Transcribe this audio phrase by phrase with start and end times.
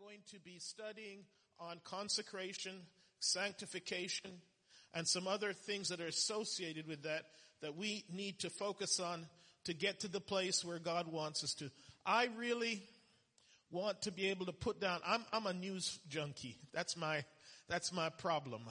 [0.00, 1.24] going to be studying
[1.58, 2.72] on consecration,
[3.20, 4.30] sanctification,
[4.92, 7.24] and some other things that are associated with that
[7.62, 9.26] that we need to focus on
[9.64, 11.70] to get to the place where God wants us to.
[12.04, 12.82] I really
[13.70, 16.58] want to be able to put down, I'm, I'm a news junkie.
[16.72, 17.24] That's my,
[17.68, 18.62] that's my problem.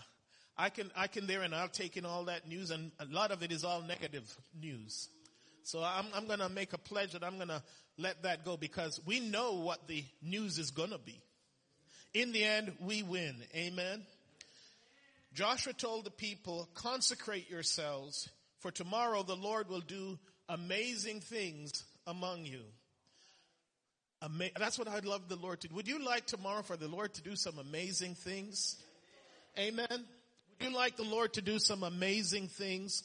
[0.55, 3.31] I can, I can there and I'll take in all that news and a lot
[3.31, 4.31] of it is all negative
[4.61, 5.09] news.
[5.63, 7.63] So I'm, I'm gonna make a pledge that I'm gonna
[7.97, 11.19] let that go because we know what the news is gonna be.
[12.13, 13.35] In the end, we win.
[13.55, 14.05] Amen.
[15.33, 22.45] Joshua told the people, consecrate yourselves for tomorrow the Lord will do amazing things among
[22.45, 22.61] you.
[24.21, 25.75] Ama- that's what I'd love the Lord to do.
[25.75, 28.77] Would you like tomorrow for the Lord to do some amazing things?
[29.57, 29.87] Amen.
[29.89, 33.03] Would you like the Lord to do some amazing things?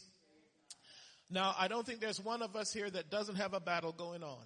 [1.30, 4.22] Now, I don't think there's one of us here that doesn't have a battle going
[4.22, 4.38] on.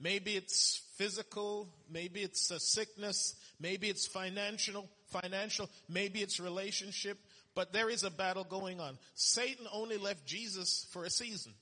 [0.00, 7.18] Maybe it's physical, maybe it's a sickness, maybe it's financial, financial, maybe it's relationship,
[7.54, 8.96] but there is a battle going on.
[9.14, 11.52] Satan only left Jesus for a season.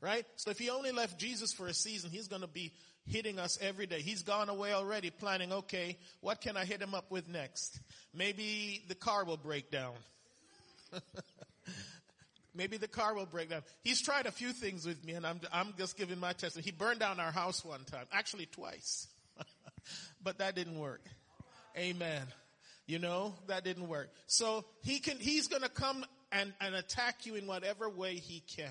[0.00, 0.26] Right?
[0.36, 2.72] So if he only left Jesus for a season, he's gonna be
[3.06, 4.02] hitting us every day.
[4.02, 7.80] He's gone away already planning, okay, what can I hit him up with next?
[8.14, 9.94] Maybe the car will break down.
[12.54, 13.62] Maybe the car will break down.
[13.82, 16.64] He's tried a few things with me and I'm, I'm just giving my testimony.
[16.64, 18.04] He burned down our house one time.
[18.12, 19.08] Actually twice.
[20.22, 21.02] but that didn't work.
[21.76, 22.22] Amen.
[22.86, 24.10] You know, that didn't work.
[24.26, 28.70] So he can, he's gonna come and, and attack you in whatever way he can.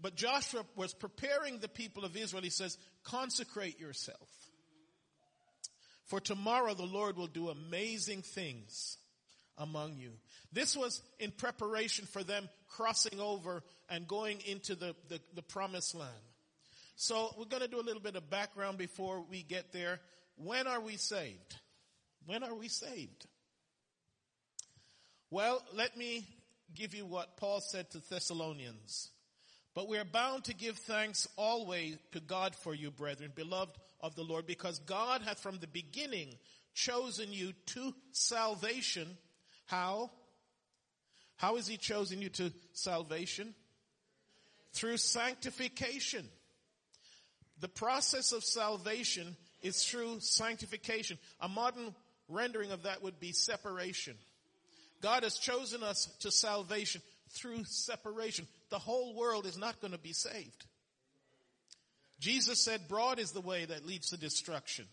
[0.00, 2.42] But Joshua was preparing the people of Israel.
[2.42, 4.28] He says, consecrate yourself.
[6.06, 8.98] For tomorrow the Lord will do amazing things
[9.58, 10.10] among you.
[10.52, 15.94] This was in preparation for them crossing over and going into the, the, the promised
[15.94, 16.10] land.
[16.96, 20.00] So we're going to do a little bit of background before we get there.
[20.36, 21.56] When are we saved?
[22.26, 23.26] When are we saved?
[25.30, 26.26] Well, let me
[26.74, 29.10] give you what Paul said to Thessalonians.
[29.74, 34.14] But we are bound to give thanks always to God for you, brethren, beloved of
[34.16, 36.34] the Lord, because God hath from the beginning
[36.72, 39.18] chosen you to salvation
[39.66, 40.10] how?
[41.36, 43.54] How has he chosen you to salvation?
[44.72, 46.24] Through sanctification.
[47.60, 51.18] The process of salvation is through sanctification.
[51.40, 51.94] A modern
[52.28, 54.14] rendering of that would be separation.
[55.02, 58.46] God has chosen us to salvation through separation.
[58.70, 60.64] The whole world is not going to be saved.
[62.18, 64.86] Jesus said broad is the way that leads to destruction.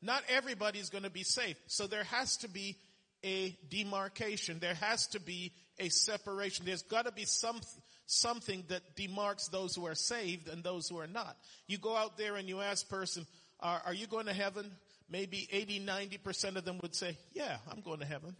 [0.00, 1.58] Not everybody is going to be saved.
[1.66, 2.76] So there has to be
[3.24, 4.58] a demarcation.
[4.58, 6.66] There has to be a separation.
[6.66, 7.60] There's got to be some,
[8.06, 11.36] something that demarks those who are saved and those who are not.
[11.66, 13.26] You go out there and you ask person,
[13.60, 14.70] are, are you going to heaven?
[15.10, 18.34] Maybe 80, 90% of them would say, yeah, I'm going to heaven.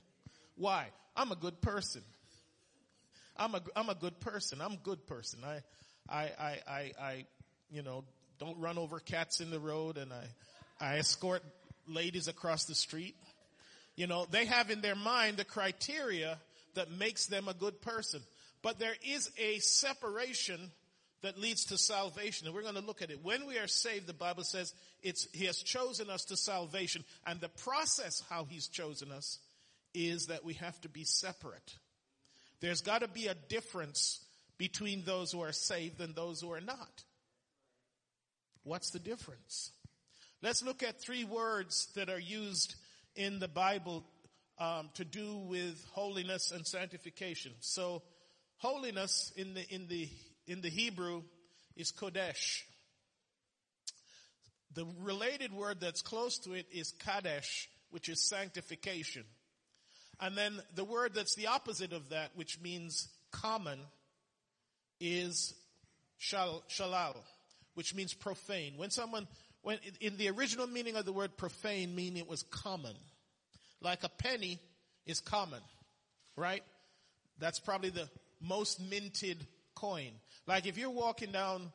[0.57, 0.89] Why?
[1.17, 2.03] I'm a good person.
[3.37, 4.61] I'm a, I'm a good person.
[4.61, 5.41] I'm a good person.
[5.45, 5.61] I,
[6.09, 7.27] I, I, I, I,
[7.71, 8.05] you know,
[8.39, 10.25] don't run over cats in the road and I,
[10.85, 11.43] I escort
[11.87, 13.15] ladies across the street.
[14.03, 16.37] You know, they have in their mind the criteria
[16.75, 18.21] that makes them a good person.
[18.61, 20.59] But there is a separation
[21.21, 22.49] that leads to salvation.
[22.49, 23.23] And we're going to look at it.
[23.23, 24.75] When we are saved, the Bible says
[25.05, 27.05] it's, He has chosen us to salvation.
[27.29, 29.39] And the process how He's chosen us
[29.95, 31.77] is that we have to be separate.
[32.59, 34.19] There's got to be a difference
[34.59, 37.05] between those who are saved and those who are not.
[38.65, 39.71] What's the difference?
[40.43, 42.75] Let's look at three words that are used
[43.17, 44.05] in the Bible
[44.59, 47.53] um, to do with holiness and sanctification.
[47.61, 48.03] So,
[48.59, 50.09] holiness in the in the
[50.47, 51.23] in the Hebrew
[51.77, 52.63] is kodesh.
[54.75, 59.25] The related word that's close to it is kadesh, which is sanctification.
[60.21, 63.81] And then the word that's the opposite of that, which means common,
[65.01, 65.55] is
[66.19, 67.17] shal, shalal,
[67.75, 68.75] which means profane.
[68.77, 69.27] When someone
[69.63, 72.95] when in the original meaning of the word profane meaning it was common.
[73.81, 74.59] Like a penny
[75.07, 75.61] is common,
[76.37, 76.63] right?
[77.39, 78.09] That's probably the
[78.41, 80.13] most minted coin.
[80.47, 81.73] Like if you're walking down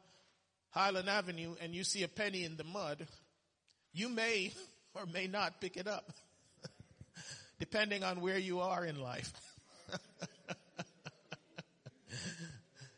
[0.71, 3.07] Highland Avenue and you see a penny in the mud,
[3.93, 4.53] you may
[4.93, 6.11] or may not pick it up.
[7.59, 9.33] Depending on where you are in life.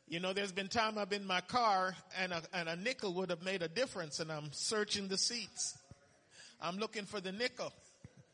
[0.10, 3.14] You know, there's been time I've been in my car and a, and a nickel
[3.14, 5.78] would have made a difference and I'm searching the seats.
[6.60, 7.72] I'm looking for the nickel.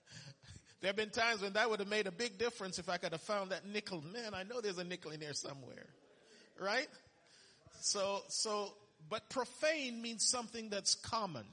[0.82, 3.12] there have been times when that would have made a big difference if I could
[3.12, 4.02] have found that nickel.
[4.02, 5.88] Man, I know there's a nickel in there somewhere.
[6.58, 6.88] Right?
[7.82, 8.72] So, so,
[9.10, 11.44] but profane means something that's common.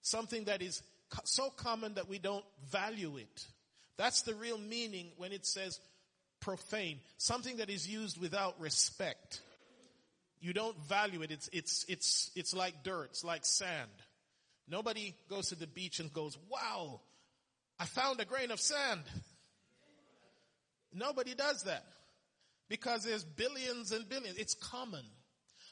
[0.00, 0.82] Something that is
[1.24, 3.44] so common that we don't value it.
[3.98, 5.78] That's the real meaning when it says
[6.40, 7.00] profane.
[7.18, 9.40] Something that is used without respect.
[10.40, 11.30] You don't value it.
[11.30, 13.10] It's, it's, it's, it's like dirt.
[13.10, 13.90] It's like sand.
[14.68, 17.00] Nobody goes to the beach and goes, wow,
[17.78, 19.02] I found a grain of sand.
[20.92, 21.84] Nobody does that
[22.68, 24.38] because there's billions and billions.
[24.38, 25.04] It's common.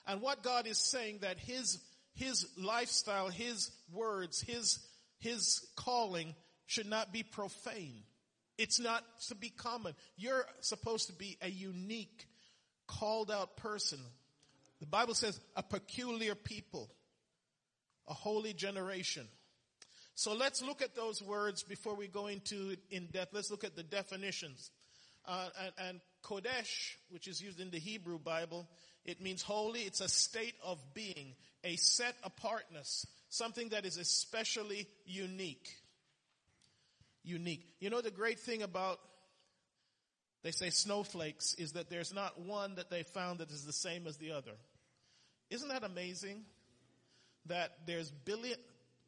[0.06, 1.78] And what God is saying that his,
[2.14, 4.78] his lifestyle, his words, his,
[5.18, 6.34] his calling
[6.66, 8.02] should not be profane.
[8.58, 9.94] It's not to be common.
[10.16, 12.26] You're supposed to be a unique,
[12.88, 14.00] called out person.
[14.80, 16.90] The Bible says a peculiar people,
[18.08, 19.26] a holy generation.
[20.14, 23.32] So let's look at those words before we go into it in depth.
[23.32, 24.70] Let's look at the definitions.
[25.26, 28.66] Uh, and, and Kodesh, which is used in the Hebrew Bible,
[29.04, 29.80] it means holy.
[29.80, 35.68] It's a state of being, a set apartness, something that is especially unique.
[37.28, 37.64] Unique.
[37.80, 38.98] You know the great thing about,
[40.42, 44.06] they say snowflakes, is that there's not one that they found that is the same
[44.06, 44.52] as the other.
[45.50, 46.44] Isn't that amazing?
[47.46, 48.58] That there's billion,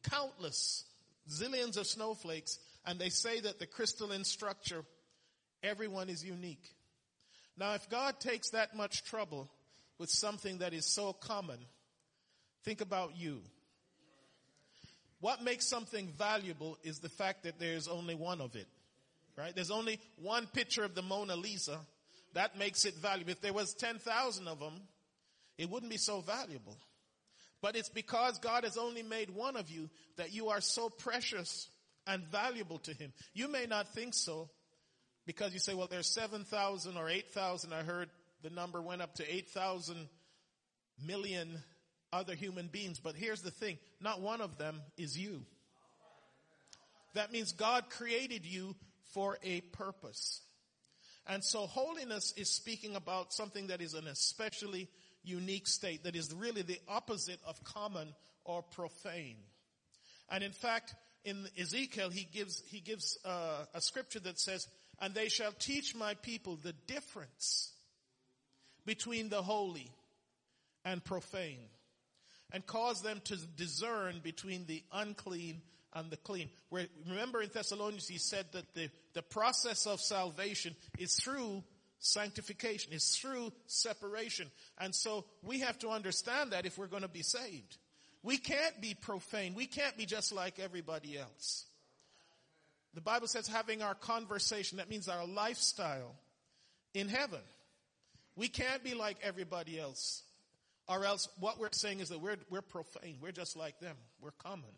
[0.09, 0.85] countless,
[1.29, 4.83] zillions of snowflakes, and they say that the crystalline structure
[5.63, 6.73] Everyone is unique.
[7.57, 9.49] Now, if God takes that much trouble
[9.99, 11.59] with something that is so common,
[12.63, 13.41] think about you.
[15.21, 18.67] What makes something valuable is the fact that there's only one of it,
[19.37, 19.55] right?
[19.55, 21.79] There's only one picture of the Mona Lisa.
[22.33, 23.31] That makes it valuable.
[23.31, 24.73] If there was 10,000 of them,
[25.57, 26.75] it wouldn't be so valuable.
[27.61, 31.69] But it's because God has only made one of you that you are so precious
[32.07, 33.13] and valuable to Him.
[33.33, 34.49] You may not think so,
[35.27, 37.73] because you say, well, there's 7,000 or 8,000.
[37.73, 38.09] I heard
[38.41, 40.09] the number went up to 8,000
[41.05, 41.61] million
[42.13, 42.99] other human beings.
[42.99, 43.77] But here's the thing.
[43.99, 45.45] Not one of them is you.
[47.13, 48.75] That means God created you
[49.13, 50.41] for a purpose.
[51.27, 54.89] And so holiness is speaking about something that is an especially
[55.23, 58.13] unique state that is really the opposite of common
[58.43, 59.37] or profane.
[60.29, 64.67] And in fact, in Ezekiel, he gives, he gives uh, a scripture that says,
[64.99, 67.71] and they shall teach my people the difference
[68.85, 69.91] between the holy
[70.83, 71.69] and profane
[72.51, 75.61] and cause them to discern between the unclean
[75.93, 76.49] and the clean.
[76.69, 81.63] Where, remember in Thessalonians he said that the, the process of salvation is through
[81.99, 84.49] sanctification, is through separation.
[84.79, 87.77] And so we have to understand that if we're going to be saved.
[88.23, 89.55] We can't be profane.
[89.55, 91.65] We can't be just like everybody else.
[92.93, 96.15] The Bible says having our conversation, that means our lifestyle
[96.93, 97.39] in heaven.
[98.35, 100.23] We can't be like everybody else.
[100.91, 103.17] Or else what we're saying is that we're, we're profane.
[103.21, 103.95] We're just like them.
[104.19, 104.71] We're common.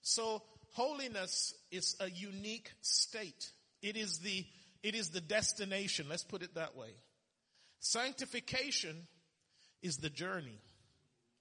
[0.00, 0.42] So
[0.72, 3.50] holiness is a unique state.
[3.82, 4.46] It is the,
[4.82, 6.06] it is the destination.
[6.08, 6.88] Let's put it that way.
[7.80, 9.06] Sanctification
[9.82, 10.58] is the journey.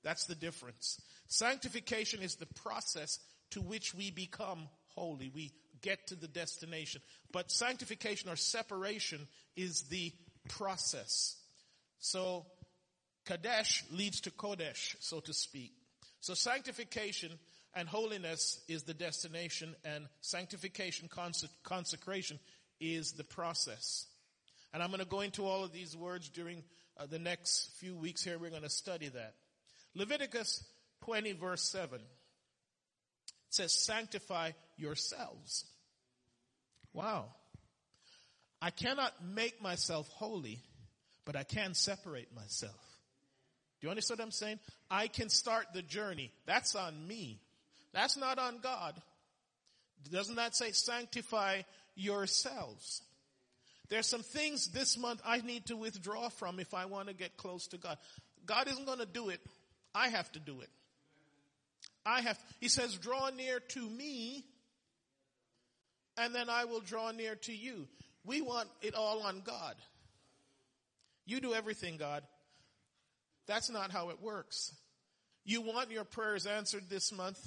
[0.03, 0.99] That's the difference.
[1.29, 3.19] Sanctification is the process
[3.51, 5.31] to which we become holy.
[5.33, 7.01] We get to the destination.
[7.31, 10.11] But sanctification or separation is the
[10.49, 11.37] process.
[11.99, 12.45] So
[13.25, 15.73] Kadesh leads to Kodesh, so to speak.
[16.19, 17.31] So sanctification
[17.75, 21.09] and holiness is the destination and sanctification,
[21.63, 22.39] consecration
[22.79, 24.05] is the process.
[24.73, 26.63] And I'm going to go into all of these words during
[26.97, 28.37] uh, the next few weeks here.
[28.37, 29.35] We're going to study that.
[29.95, 30.63] Leviticus
[31.05, 31.99] 20 verse 7
[33.49, 35.65] says, sanctify yourselves.
[36.93, 37.25] Wow.
[38.61, 40.59] I cannot make myself holy,
[41.25, 42.92] but I can separate myself.
[43.83, 44.59] Do you understand what I'm saying?
[44.89, 46.31] I can start the journey.
[46.45, 47.41] That's on me.
[47.91, 48.93] That's not on God.
[50.09, 51.63] Doesn't that say sanctify
[51.93, 53.01] yourselves?
[53.89, 57.35] There's some things this month I need to withdraw from if I want to get
[57.35, 57.97] close to God.
[58.45, 59.41] God isn't going to do it.
[59.93, 60.69] I have to do it.
[62.05, 64.45] I have, he says, draw near to me
[66.17, 67.89] and then I will draw near to you.
[68.23, 69.75] We want it all on God.
[71.25, 72.23] You do everything, God.
[73.47, 74.73] That's not how it works.
[75.45, 77.39] You want your prayers answered this month,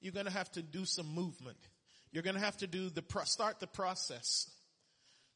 [0.00, 1.58] you're going to have to do some movement.
[2.10, 4.50] You're going to have to do the pro- start the process.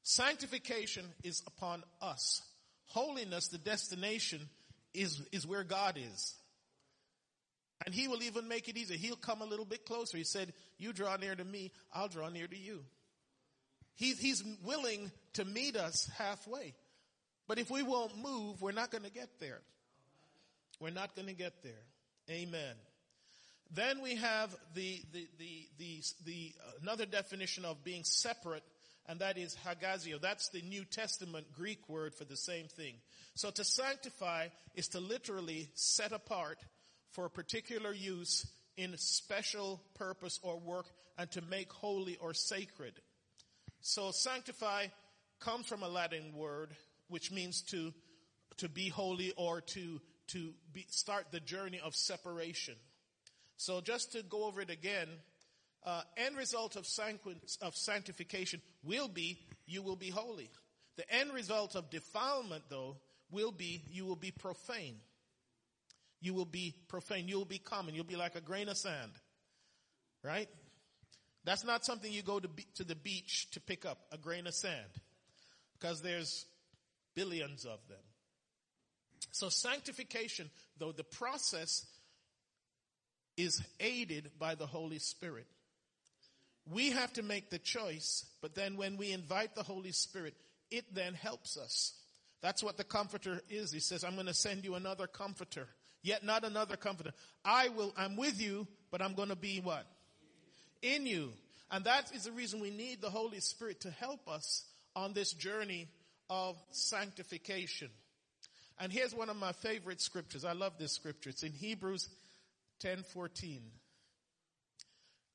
[0.03, 2.43] Sanctification is upon us.
[2.87, 4.41] Holiness, the destination,
[4.95, 6.35] is is where God is.
[7.85, 8.97] And he will even make it easier.
[8.97, 10.17] He'll come a little bit closer.
[10.17, 12.85] He said, you draw near to me, I'll draw near to you.
[13.95, 16.75] He, he's willing to meet us halfway.
[17.47, 19.61] But if we won't move, we're not going to get there.
[20.81, 21.85] We're not going to get there.
[22.31, 22.75] Amen.
[23.71, 28.63] Then we have the, the, the, the, the, another definition of being separate,
[29.07, 30.21] and that is hagiazo.
[30.21, 32.95] That's the New Testament Greek word for the same thing.
[33.35, 36.59] So to sanctify is to literally set apart
[37.13, 40.87] for a particular use in special purpose or work
[41.19, 42.95] and to make holy or sacred.
[43.81, 44.87] So sanctify
[45.41, 46.75] comes from a Latin word
[47.09, 47.93] which means to
[48.59, 52.75] to be holy or to to be, start the journey of separation.
[53.57, 55.09] So just to go over it again,
[55.85, 56.87] uh, end result of,
[57.63, 60.51] of sanctification will be you will be holy.
[60.97, 62.97] The end result of defilement, though,
[63.31, 64.97] will be you will be profane.
[66.21, 67.29] You will be profane.
[67.29, 67.95] You will be common.
[67.95, 69.13] You'll be like a grain of sand.
[70.25, 70.49] Right?
[71.45, 74.47] That's not something you go to, be, to the beach to pick up, a grain
[74.47, 74.91] of sand.
[75.79, 76.45] Because there's
[77.15, 77.99] billions of them.
[79.31, 81.87] So sanctification, though the process
[83.37, 85.47] is aided by the Holy Spirit.
[86.71, 90.35] We have to make the choice, but then when we invite the Holy Spirit,
[90.71, 91.95] it then helps us.
[92.43, 93.73] That's what the comforter is.
[93.73, 95.67] He says, I'm going to send you another comforter.
[96.03, 97.13] Yet not another comforter.
[97.45, 99.87] I will, I'm with you, but I'm going to be what?
[100.83, 101.31] In you.
[101.71, 105.33] And that is the reason we need the Holy Spirit to help us on this
[105.33, 105.89] journey
[106.31, 107.89] of sanctification.
[108.81, 110.45] And here's one of my favorite scriptures.
[110.45, 111.31] I love this scripture.
[111.31, 112.09] It's in Hebrews
[112.83, 113.61] 10:14.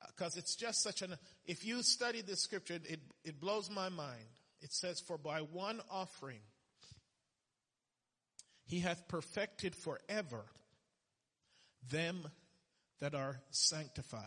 [0.08, 3.90] Because uh, it's just such an, if you study this scripture, it, it blows my
[3.90, 4.26] mind.
[4.62, 6.40] It says, for by one offering,
[8.66, 10.46] he hath perfected forever
[11.92, 12.28] them
[13.00, 14.22] that are sanctified.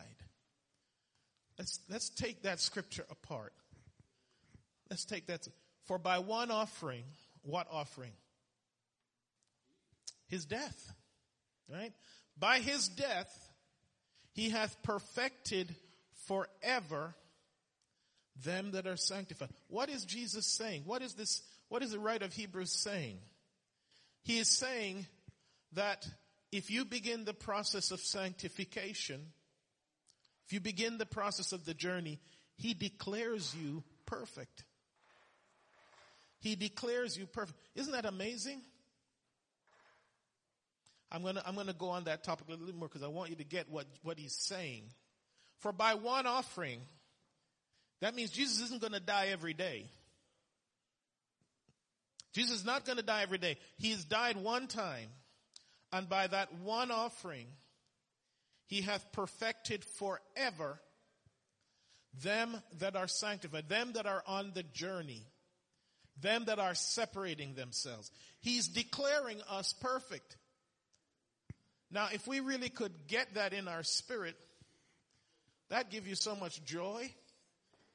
[1.59, 3.55] Let's, let's take that scripture apart.
[4.91, 5.49] Let's take that.
[5.87, 7.05] For by one offering,
[7.43, 8.13] what offering?
[10.29, 10.93] His death.
[11.71, 11.93] Right?
[12.39, 13.33] By his death,
[14.33, 15.75] he hath perfected
[16.27, 17.15] forever
[18.45, 19.49] them that are sanctified.
[19.69, 20.83] What is Jesus saying?
[20.85, 23.19] What is this, what is the writer of Hebrews saying?
[24.23, 25.07] He is saying
[25.73, 26.07] that
[26.53, 29.21] if you begin the process of sanctification,
[30.47, 32.21] if you begin the process of the journey,
[32.57, 34.65] he declares you perfect.
[36.41, 37.59] He declares you perfect.
[37.75, 38.61] Isn't that amazing?
[41.11, 43.37] I'm gonna, I'm gonna go on that topic a little more because I want you
[43.37, 44.85] to get what, what he's saying.
[45.61, 46.81] For by one offering,
[48.01, 49.87] that means Jesus isn't gonna die every day.
[52.33, 53.57] Jesus is not gonna die every day.
[53.79, 55.09] He's died one time.
[55.93, 57.47] And by that one offering,
[58.67, 60.81] he hath perfected forever
[62.23, 65.23] them that are sanctified, them that are on the journey,
[66.21, 68.11] them that are separating themselves.
[68.41, 70.37] He's declaring us perfect.
[71.91, 74.37] Now, if we really could get that in our spirit,
[75.69, 77.13] that give you so much joy,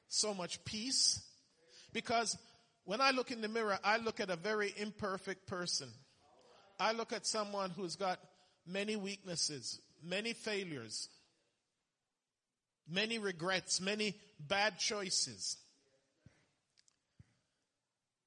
[0.08, 1.22] so much peace.
[1.92, 2.36] Because
[2.84, 5.88] when I look in the mirror, I look at a very imperfect person.
[6.80, 8.18] I look at someone who's got
[8.66, 11.08] many weaknesses, many failures,
[12.88, 15.56] many regrets, many bad choices.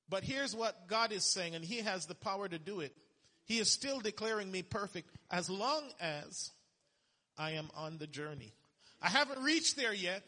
[0.07, 2.95] But here's what God is saying, and He has the power to do it.
[3.45, 6.51] He is still declaring me perfect as long as
[7.37, 8.53] I am on the journey.
[9.01, 10.23] I haven't reached there yet.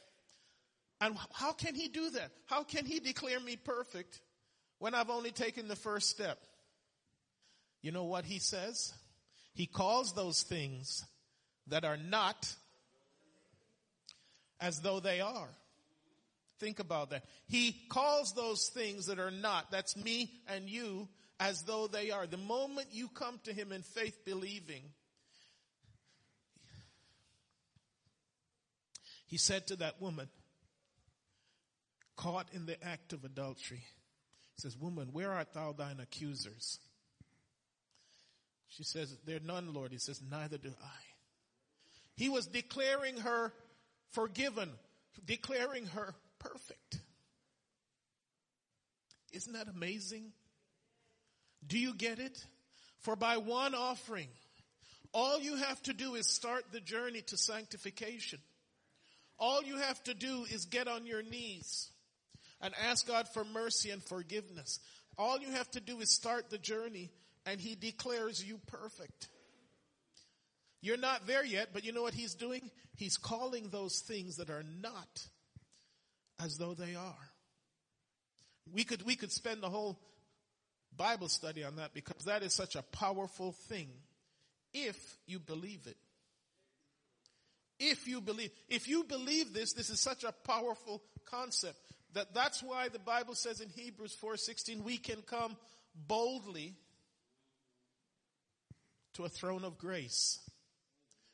[0.99, 2.31] And how can he do that?
[2.45, 4.21] How can he declare me perfect
[4.79, 6.39] when I've only taken the first step?
[7.81, 8.93] You know what he says?
[9.53, 11.05] He calls those things
[11.67, 12.47] that are not
[14.59, 15.49] as though they are.
[16.59, 17.23] Think about that.
[17.47, 21.07] He calls those things that are not, that's me and you,
[21.39, 22.27] as though they are.
[22.27, 24.83] The moment you come to Him in faith believing,
[29.27, 30.29] He said to that woman,
[32.15, 33.83] caught in the act of adultery,
[34.55, 36.79] He says, Woman, where art thou thine accusers?
[38.69, 39.91] She says, There are none, Lord.
[39.91, 40.99] He says, Neither do I.
[42.15, 43.53] He was declaring her
[44.11, 44.71] forgiven,
[45.25, 46.99] declaring her perfect.
[49.33, 50.31] Isn't that amazing?
[51.67, 52.45] Do you get it?
[52.99, 54.27] For by one offering,
[55.13, 58.39] all you have to do is start the journey to sanctification.
[59.39, 61.89] All you have to do is get on your knees
[62.61, 64.79] and ask God for mercy and forgiveness.
[65.17, 67.11] All you have to do is start the journey
[67.45, 69.29] and He declares you perfect.
[70.81, 72.69] You're not there yet, but you know what He's doing?
[72.95, 75.27] He's calling those things that are not
[76.43, 77.29] as though they are.
[78.73, 79.99] We could, we could spend the whole
[80.97, 83.89] Bible study on that because that is such a powerful thing
[84.73, 85.97] if you believe it.
[87.79, 91.77] If you believe, if you believe this, this is such a powerful concept
[92.13, 95.55] that that's why the Bible says in Hebrews 4:16 we can come
[95.93, 96.75] boldly
[99.13, 100.39] to a throne of grace.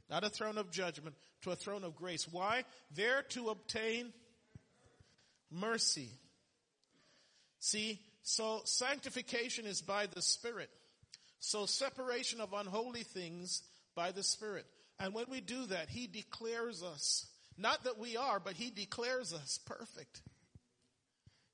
[0.10, 2.28] Not a throne of judgment, to a throne of grace.
[2.28, 2.66] Why?
[2.92, 4.14] There to obtain
[5.50, 6.10] mercy.
[7.60, 10.70] See, so sanctification is by the Spirit.
[11.40, 13.62] So separation of unholy things
[13.96, 14.66] by the Spirit.
[15.00, 17.28] And when we do that, He declares us,
[17.58, 20.22] not that we are, but He declares us perfect.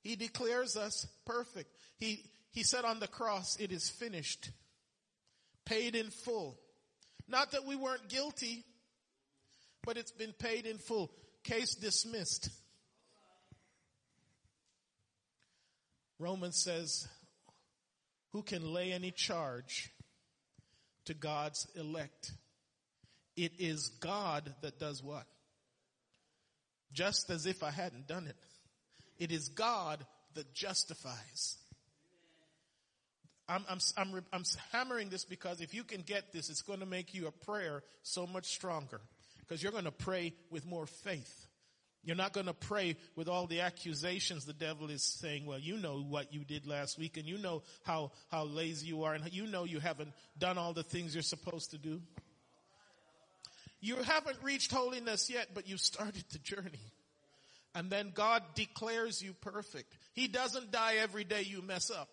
[0.02, 1.74] He declares us perfect.
[1.98, 4.50] He, he said on the cross, it is finished.
[5.66, 6.58] Paid in full.
[7.28, 8.64] Not that we weren't guilty,
[9.84, 11.10] but it's been paid in full.
[11.42, 12.50] Case dismissed.
[16.20, 17.08] Romans says,
[18.32, 19.90] who can lay any charge
[21.06, 22.32] to God's elect?
[23.36, 25.24] It is God that does what?
[26.92, 28.36] Just as if I hadn't done it.
[29.18, 31.56] It is God that justifies.
[33.48, 36.86] I'm, I'm, I'm, I'm hammering this because if you can get this, it's going to
[36.86, 39.00] make you a prayer so much stronger.
[39.38, 41.46] Because you're going to pray with more faith.
[42.02, 45.76] You're not going to pray with all the accusations the devil is saying, well, you
[45.76, 49.30] know what you did last week and you know how, how lazy you are and
[49.32, 52.00] you know you haven't done all the things you're supposed to do.
[53.80, 56.92] You haven't reached holiness yet, but you started the journey.
[57.74, 59.96] And then God declares you perfect.
[60.14, 62.08] He doesn't die every day you mess up.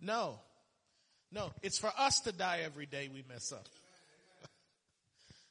[0.00, 0.40] No.
[1.32, 3.68] No, it's for us to die every day we mess up.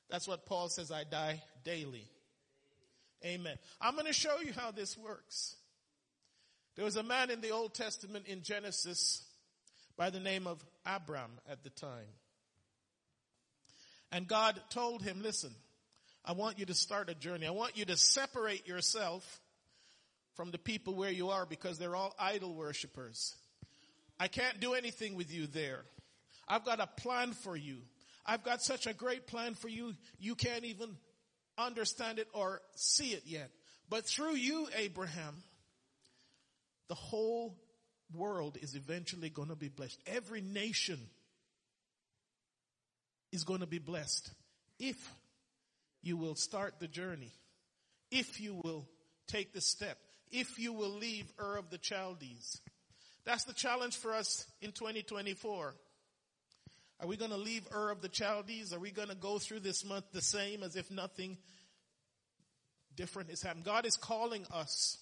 [0.09, 2.05] That's what Paul says, I die daily.
[3.25, 3.57] Amen.
[3.81, 5.55] I'm going to show you how this works.
[6.75, 9.23] There was a man in the Old Testament in Genesis
[9.97, 12.07] by the name of Abram at the time.
[14.11, 15.51] And God told him, listen,
[16.23, 17.45] I want you to start a journey.
[17.45, 19.41] I want you to separate yourself
[20.35, 23.35] from the people where you are because they're all idol worshippers.
[24.19, 25.81] I can't do anything with you there.
[26.47, 27.79] I've got a plan for you.
[28.25, 30.95] I've got such a great plan for you, you can't even
[31.65, 33.49] understand it or see it yet.
[33.89, 35.43] But through you, Abraham,
[36.87, 37.55] the whole
[38.13, 39.99] world is eventually going to be blessed.
[40.07, 40.99] Every nation
[43.31, 44.31] is going to be blessed
[44.79, 44.97] if
[46.01, 47.31] you will start the journey,
[48.11, 48.87] if you will
[49.27, 49.97] take the step,
[50.31, 52.61] if you will leave Ur of the Chaldees.
[53.25, 55.75] That's the challenge for us in 2024.
[57.01, 58.73] Are we going to leave Ur of the Chaldees?
[58.73, 61.37] Are we going to go through this month the same as if nothing
[62.95, 63.63] different is happening?
[63.63, 64.97] God is calling us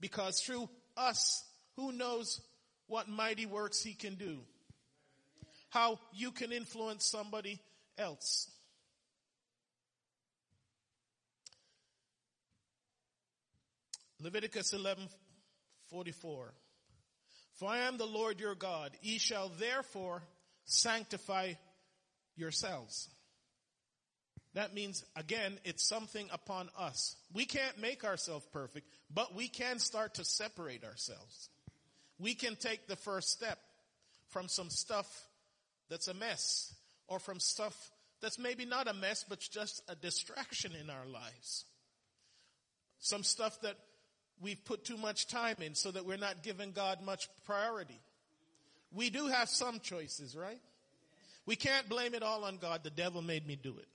[0.00, 1.44] because through us,
[1.76, 2.40] who knows
[2.88, 4.40] what mighty works he can do?
[5.70, 7.60] How you can influence somebody
[7.96, 8.50] else.
[14.20, 15.08] Leviticus 11,
[15.90, 16.52] 44.
[17.54, 18.90] For I am the Lord your God.
[19.00, 20.22] Ye shall therefore
[20.64, 21.54] sanctify
[22.36, 23.08] yourselves.
[24.54, 27.16] That means, again, it's something upon us.
[27.32, 31.48] We can't make ourselves perfect, but we can start to separate ourselves.
[32.18, 33.58] We can take the first step
[34.28, 35.26] from some stuff
[35.88, 36.74] that's a mess,
[37.08, 41.64] or from stuff that's maybe not a mess, but just a distraction in our lives.
[42.98, 43.76] Some stuff that
[44.40, 48.00] we've put too much time in so that we're not giving God much priority.
[48.94, 50.60] We do have some choices, right?
[51.46, 52.84] We can't blame it all on God.
[52.84, 53.86] The devil made me do it.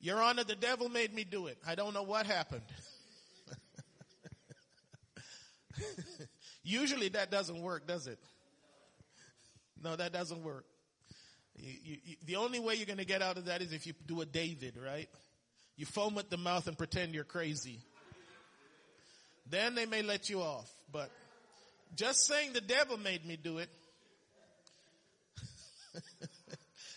[0.00, 1.56] Your Honor, the devil made me do it.
[1.66, 2.62] I don't know what happened.
[6.62, 8.18] Usually that doesn't work, does it?
[9.82, 10.66] No, that doesn't work.
[11.56, 13.86] You, you, you, the only way you're going to get out of that is if
[13.86, 15.08] you do a David, right?
[15.76, 17.80] You foam at the mouth and pretend you're crazy.
[19.48, 20.70] Then they may let you off.
[20.90, 21.10] But
[21.94, 23.68] just saying the devil made me do it.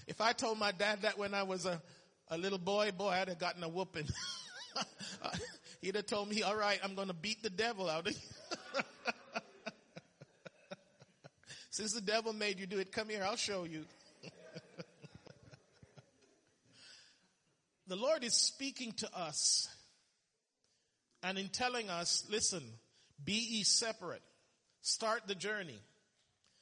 [0.07, 1.81] if I told my dad that when I was a,
[2.29, 4.07] a little boy, boy, I'd have gotten a whooping.
[5.81, 8.19] He'd have told me, all right, I'm going to beat the devil out of you.
[11.69, 13.85] Since the devil made you do it, come here, I'll show you.
[17.87, 19.67] the Lord is speaking to us
[21.27, 22.63] and in telling us, listen,
[23.21, 24.21] be ye separate.
[24.81, 25.77] Start the journey.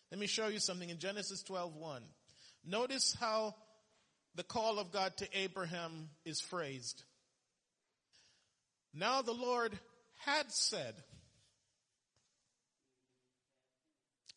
[0.10, 2.02] Let me show you something in Genesis 12:1.
[2.66, 3.54] Notice how
[4.34, 7.04] the call of God to Abraham is phrased.
[8.92, 9.78] Now the Lord
[10.26, 10.96] had said,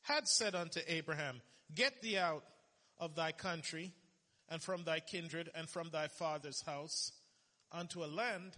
[0.02, 1.40] had said unto Abraham,
[1.74, 2.44] get thee out
[2.98, 3.94] of thy country
[4.50, 7.12] and from thy kindred and from thy father's house
[7.72, 8.52] unto a land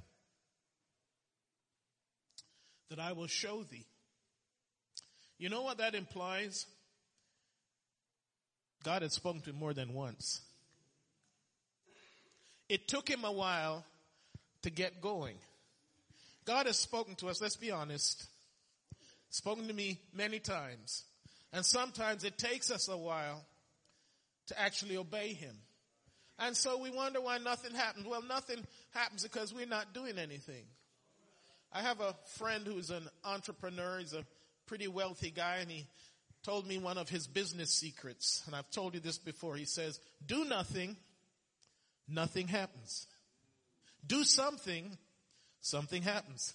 [2.91, 3.87] that I will show thee.
[5.39, 6.67] You know what that implies?
[8.85, 10.41] God had spoken to him more than once.
[12.69, 13.85] It took him a while
[14.63, 15.37] to get going.
[16.45, 18.27] God has spoken to us, let's be honest,
[19.31, 21.05] spoken to me many times.
[21.53, 23.45] And sometimes it takes us a while
[24.49, 25.57] to actually obey him.
[26.39, 28.07] And so we wonder why nothing happens.
[28.07, 30.65] Well, nothing happens because we're not doing anything.
[31.73, 33.99] I have a friend who's an entrepreneur.
[33.99, 34.25] He's a
[34.67, 35.87] pretty wealthy guy and he
[36.43, 38.43] told me one of his business secrets.
[38.47, 39.57] And I've told you this before.
[39.57, 40.97] He says, do nothing,
[42.09, 43.07] nothing happens.
[44.07, 44.97] Do something,
[45.61, 46.55] something happens.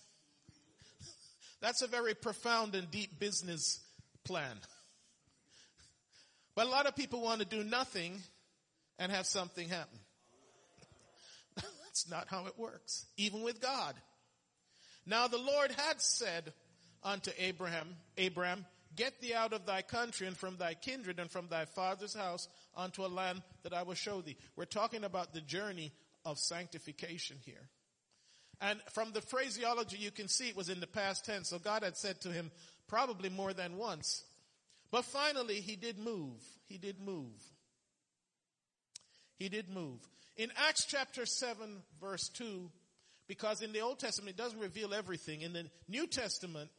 [1.61, 3.79] That's a very profound and deep business
[4.23, 4.57] plan.
[6.55, 8.21] But a lot of people want to do nothing
[8.97, 9.99] and have something happen.
[11.55, 13.93] That's not how it works, even with God.
[15.05, 16.53] Now the Lord had said
[17.03, 18.65] unto Abraham, Abraham,
[18.95, 22.47] get thee out of thy country and from thy kindred and from thy father's house
[22.75, 24.37] unto a land that I will show thee.
[24.55, 25.91] We're talking about the journey
[26.25, 27.69] of sanctification here.
[28.61, 31.49] And from the phraseology, you can see it was in the past tense.
[31.49, 32.51] So God had said to him
[32.87, 34.23] probably more than once.
[34.91, 36.41] But finally, he did move.
[36.67, 37.43] He did move.
[39.37, 39.99] He did move.
[40.37, 42.69] In Acts chapter 7 verse 2,
[43.27, 45.41] because in the Old Testament it doesn't reveal everything.
[45.41, 46.69] In the New Testament,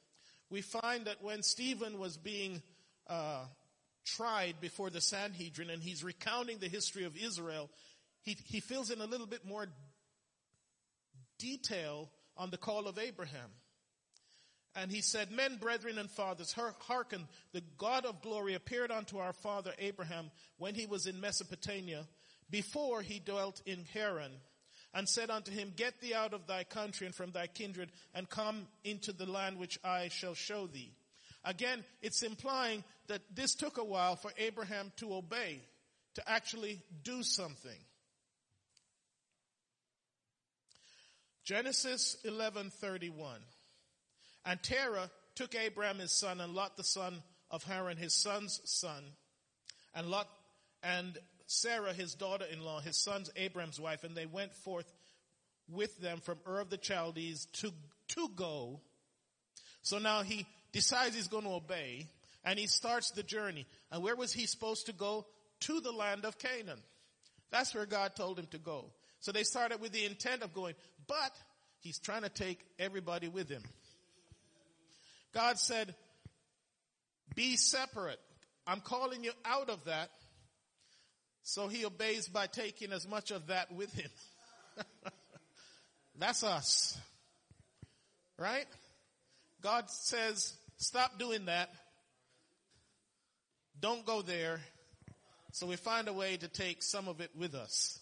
[0.51, 2.63] we find that when Stephen was being
[3.09, 3.45] uh,
[4.05, 7.69] tried before the Sanhedrin and he's recounting the history of Israel,
[8.23, 9.67] he, he fills in a little bit more
[11.39, 13.51] detail on the call of Abraham.
[14.75, 19.33] And he said, Men, brethren, and fathers, hearken, the God of glory appeared unto our
[19.33, 22.05] father Abraham when he was in Mesopotamia,
[22.51, 24.33] before he dwelt in Haran,
[24.95, 28.29] and said unto him, Get thee out of thy country and from thy kindred, and
[28.29, 30.93] come into the land which I shall show thee.
[31.45, 35.61] Again, it's implying that this took a while for Abraham to obey,
[36.15, 37.79] to actually do something.
[41.45, 43.39] Genesis 11:31.
[44.45, 49.05] And Terah took Abraham his son and Lot the son of Haran his son's son
[49.95, 50.29] and Lot
[50.83, 54.91] and Sarah his daughter-in-law his son's Abraham's wife and they went forth
[55.69, 57.73] with them from Ur of the Chaldees to
[58.09, 58.81] to go.
[59.83, 62.07] So now he decides he's going to obey
[62.45, 63.67] and he starts the journey.
[63.91, 65.27] And where was he supposed to go?
[65.61, 66.81] To the land of Canaan.
[67.51, 68.91] That's where God told him to go.
[69.21, 70.75] So they started with the intent of going,
[71.09, 71.33] but
[71.81, 73.63] he's trying to take everybody with him.
[75.33, 75.95] God said,
[77.35, 78.21] be separate.
[78.67, 80.11] I'm calling you out of that.
[81.49, 84.11] So he obeys by taking as much of that with him.
[86.19, 86.99] That's us.
[88.37, 88.67] Right?
[89.63, 91.71] God says, stop doing that.
[93.79, 94.59] Don't go there.
[95.53, 98.01] So we find a way to take some of it with us.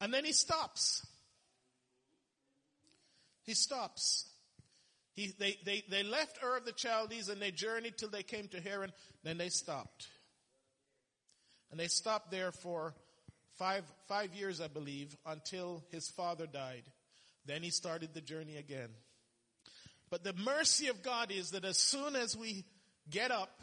[0.00, 1.06] And then he stops.
[3.44, 4.28] He stops.
[5.14, 8.48] He, they, they, they left Ur of the Chaldees and they journeyed till they came
[8.48, 8.92] to Haran.
[9.22, 10.08] Then they stopped.
[11.70, 12.94] And they stopped there for
[13.58, 16.82] five, five years, I believe, until his father died.
[17.46, 18.88] Then he started the journey again.
[20.10, 22.64] But the mercy of God is that as soon as we
[23.10, 23.60] get up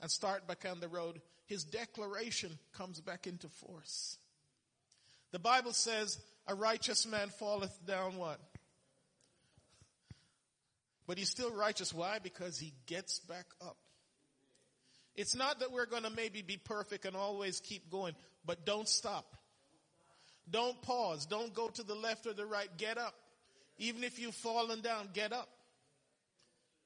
[0.00, 4.18] and start back on the road, his declaration comes back into force.
[5.32, 8.40] The Bible says, a righteous man falleth down what?
[11.08, 11.92] But he's still righteous.
[11.92, 12.20] Why?
[12.22, 13.78] Because he gets back up.
[15.16, 18.14] It's not that we're going to maybe be perfect and always keep going,
[18.46, 19.34] but don't stop.
[20.48, 21.26] Don't pause.
[21.26, 22.68] Don't go to the left or the right.
[22.76, 23.14] Get up.
[23.78, 25.48] Even if you've fallen down, get up.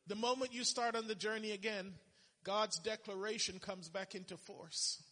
[0.06, 1.92] The moment you start on the journey again,
[2.44, 5.02] God's declaration comes back into force.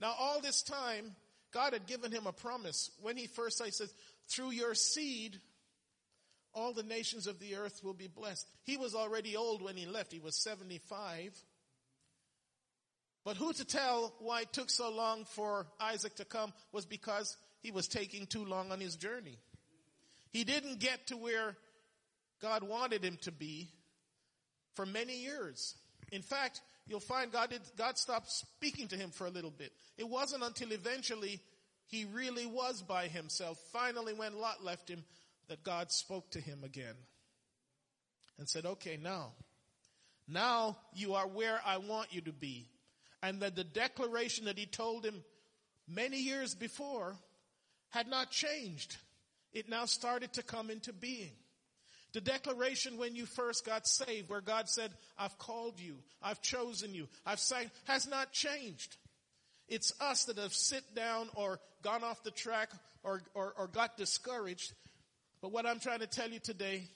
[0.00, 1.14] Now all this time,
[1.52, 2.90] God had given him a promise.
[3.00, 3.92] When he first said, he says,
[4.28, 5.40] through your seed,
[6.54, 8.46] all the nations of the earth will be blessed.
[8.62, 10.12] He was already old when he left.
[10.12, 11.36] He was 75.
[13.24, 17.36] But who to tell why it took so long for Isaac to come was because
[17.60, 19.38] he was taking too long on his journey.
[20.30, 21.56] He didn't get to where
[22.42, 23.70] God wanted him to be
[24.74, 25.74] for many years.
[26.12, 29.72] In fact, you'll find God did, God stopped speaking to him for a little bit.
[29.96, 31.40] It wasn't until eventually
[31.86, 35.04] he really was by himself, finally when Lot left him,
[35.48, 36.94] that God spoke to him again
[38.38, 39.32] and said, okay, now,
[40.26, 42.66] Now you are where I want you to be.
[43.22, 45.22] And that the declaration that he told him
[45.88, 47.16] many years before
[47.90, 48.96] had not changed.
[49.52, 51.32] It now started to come into being.
[52.12, 56.94] The declaration when you first got saved, where God said, I've called you, I've chosen
[56.94, 58.96] you, I've sang, has not changed.
[59.68, 62.70] It's us that have sit down or gone off the track
[63.02, 64.72] or, or, or got discouraged.
[65.44, 66.88] But what I'm trying to tell you today,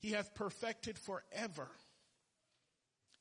[0.00, 1.68] He hath perfected forever.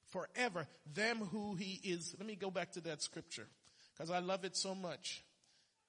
[0.08, 2.16] Forever them who He is.
[2.18, 3.46] Let me go back to that scripture
[3.94, 5.24] because I love it so much.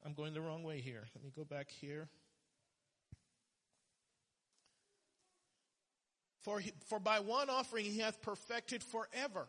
[0.05, 1.09] I'm going the wrong way here.
[1.15, 2.11] Let me go back here.
[6.43, 9.47] For, he, for by one offering he hath perfected forever.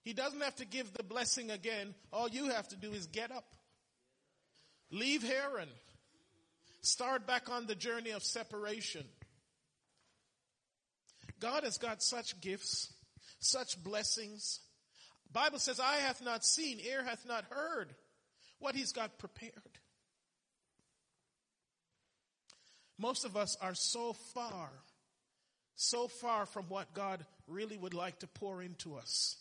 [0.00, 1.94] He doesn't have to give the blessing again.
[2.10, 3.54] All you have to do is get up.
[4.90, 5.68] Leave Haran.
[6.88, 9.04] Start back on the journey of separation.
[11.38, 12.90] God has got such gifts,
[13.40, 14.60] such blessings.
[15.30, 17.94] Bible says, eye hath not seen, ear hath not heard
[18.58, 19.52] what he's got prepared.
[22.98, 24.70] Most of us are so far,
[25.76, 29.36] so far from what God really would like to pour into us.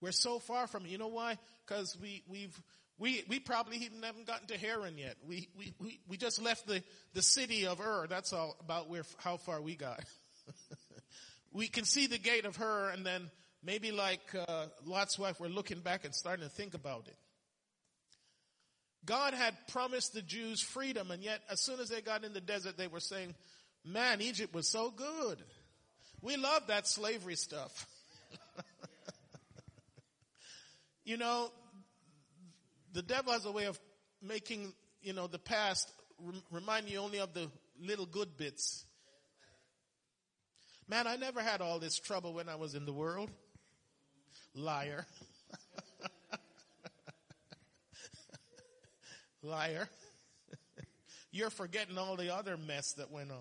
[0.00, 0.90] We're so far from it.
[0.90, 1.36] You know why?
[1.66, 2.58] Because we, we've,
[3.02, 5.16] we, we probably haven't gotten to Haran yet.
[5.26, 6.84] We, we, we, we just left the,
[7.14, 8.06] the city of Ur.
[8.08, 10.04] That's all about where, how far we got.
[11.52, 13.28] we can see the gate of Ur and then
[13.60, 17.16] maybe like, uh, Lot's wife, we're looking back and starting to think about it.
[19.04, 22.40] God had promised the Jews freedom and yet as soon as they got in the
[22.40, 23.34] desert, they were saying,
[23.84, 25.42] man, Egypt was so good.
[26.20, 27.84] We love that slavery stuff.
[31.04, 31.50] you know,
[32.92, 33.78] the devil has a way of
[34.22, 35.90] making, you know, the past
[36.50, 37.50] remind you only of the
[37.80, 38.84] little good bits.
[40.88, 43.30] Man, I never had all this trouble when I was in the world.
[44.54, 45.06] Liar.
[49.42, 49.88] Liar.
[51.30, 53.38] You're forgetting all the other mess that went on.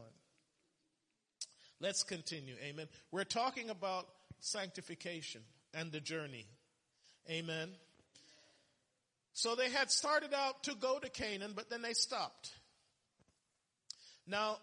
[1.79, 2.55] Let's continue.
[2.63, 2.87] Amen.
[3.11, 4.07] We're talking about
[4.39, 5.41] sanctification
[5.73, 6.45] and the journey.
[7.29, 7.69] Amen.
[9.33, 12.51] So they had started out to go to Canaan, but then they stopped.
[14.27, 14.57] Now,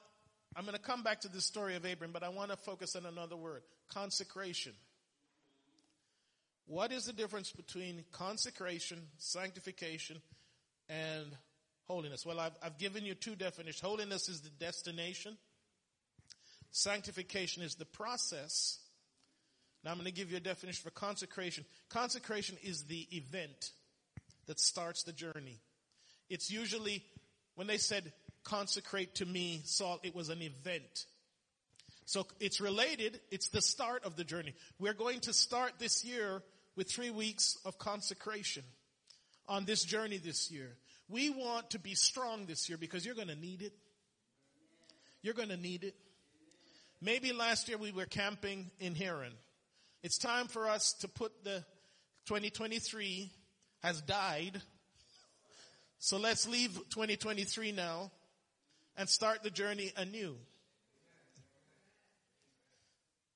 [0.56, 2.96] I'm going to come back to the story of Abram, but I want to focus
[2.96, 3.62] on another word.
[3.88, 4.72] Consecration.
[6.66, 10.20] What is the difference between consecration, sanctification,
[10.88, 11.26] and
[11.86, 12.26] holiness?
[12.26, 13.80] Well, I've, I've given you two definitions.
[13.80, 15.38] Holiness is the destination.
[16.70, 18.80] Sanctification is the process.
[19.82, 21.64] Now I'm going to give you a definition for consecration.
[21.88, 23.70] Consecration is the event
[24.48, 25.60] that starts the journey.
[26.28, 27.04] It's usually,
[27.54, 31.06] when they said consecrate to me, Saul, it was an event.
[32.06, 33.20] So it's related.
[33.30, 34.54] It's the start of the journey.
[34.78, 36.42] We're going to start this year
[36.74, 38.64] with three weeks of consecration
[39.46, 40.76] on this journey this year.
[41.08, 43.72] We want to be strong this year because you're going to need it.
[45.22, 45.94] You're going to need it.
[47.00, 49.32] Maybe last year we were camping in Haran.
[50.02, 51.64] It's time for us to put the
[52.26, 53.30] 2023
[53.82, 54.60] has died.
[55.98, 58.10] So let's leave 2023 now
[58.96, 60.36] and start the journey anew.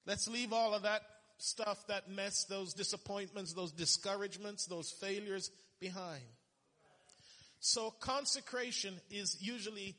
[0.06, 1.02] Let's leave all of that
[1.38, 5.50] stuff, that mess, those disappointments, those discouragements, those failures
[5.80, 6.22] behind.
[7.60, 9.94] So consecration is usually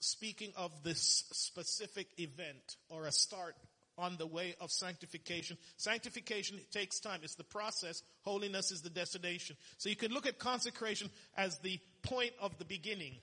[0.00, 3.56] speaking of this specific event or a start
[3.98, 5.56] on the way of sanctification.
[5.76, 7.20] Sanctification takes time.
[7.22, 8.02] It's the process.
[8.22, 9.56] Holiness is the destination.
[9.78, 13.14] So you can look at consecration as the point of the beginning.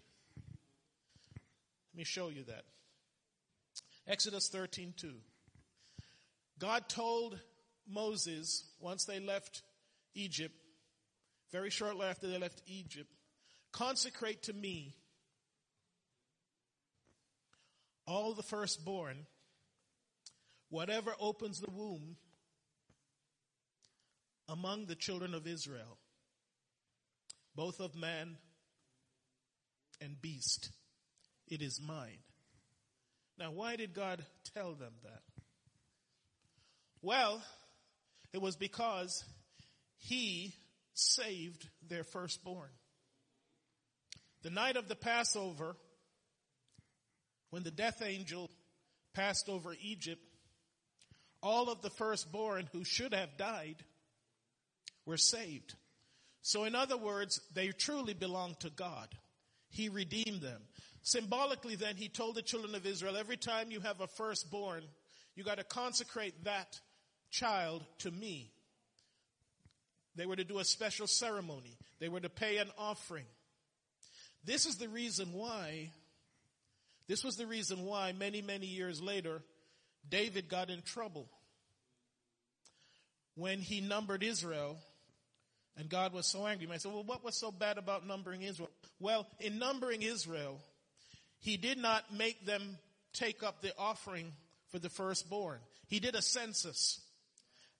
[1.94, 2.64] Let me show you that.
[4.08, 5.14] Exodus 13, 2.
[6.60, 7.40] God told
[7.88, 9.62] Moses once they left
[10.16, 10.56] Egypt,
[11.52, 13.10] very shortly after they left Egypt,
[13.72, 14.96] consecrate to me
[18.06, 19.26] all the firstborn,
[20.74, 22.16] whatever opens the womb
[24.50, 26.00] among the children of Israel,
[27.56, 28.36] both of man
[30.02, 30.72] and beast,
[31.48, 32.18] it is mine.
[33.38, 35.22] Now, why did God tell them that?
[37.04, 37.44] Well,
[38.34, 39.24] it was because
[40.00, 40.56] he
[40.96, 42.72] saved their firstborn.
[44.42, 45.76] The night of the Passover,
[47.52, 48.50] when the death angel
[49.14, 50.20] passed over Egypt,
[51.44, 53.76] all of the firstborn who should have died
[55.06, 55.76] were saved.
[56.42, 59.10] So in other words, they truly belonged to God.
[59.70, 60.62] He redeemed them.
[61.04, 64.84] Symbolically then, he told the children of Israel, every time you have a firstborn,
[65.36, 66.80] You got to consecrate that
[67.32, 68.52] child to me.
[70.16, 71.78] They were to do a special ceremony.
[72.00, 73.26] They were to pay an offering.
[74.46, 75.90] This is the reason why,
[77.08, 79.42] this was the reason why many, many years later,
[80.10, 81.28] David got in trouble.
[83.36, 84.78] When he numbered Israel,
[85.78, 86.64] and God was so angry.
[86.64, 88.70] You might say, well, what was so bad about numbering Israel?
[89.00, 90.60] Well, in numbering Israel,
[91.40, 92.78] he did not make them
[93.14, 94.32] take up the offering
[94.70, 95.60] for the firstborn.
[95.88, 97.00] He did a census.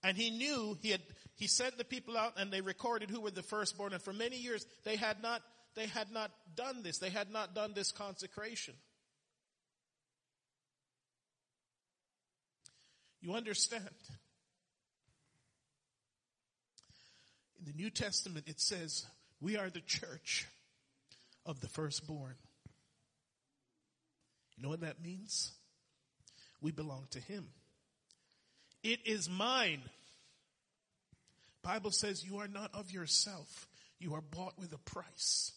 [0.02, 1.00] And he knew he had,
[1.36, 3.92] he sent the people out and they recorded who were the firstborn.
[3.92, 5.42] And for many years, they had not,
[5.74, 6.98] they had not done this.
[6.98, 8.74] They had not done this consecration.
[13.24, 13.88] You understand?
[17.58, 19.06] In the New Testament, it says,
[19.40, 20.46] we are the church
[21.46, 22.34] of the firstborn.
[24.58, 25.52] You know what that means?
[26.60, 27.46] We belong to Him.
[28.82, 29.80] It is mine.
[31.62, 33.66] Bible says you are not of yourself.
[33.98, 35.52] You are bought with a price.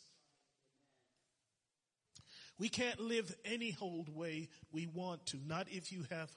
[2.57, 5.37] We can't live any old way we want to.
[5.45, 6.31] Not if you have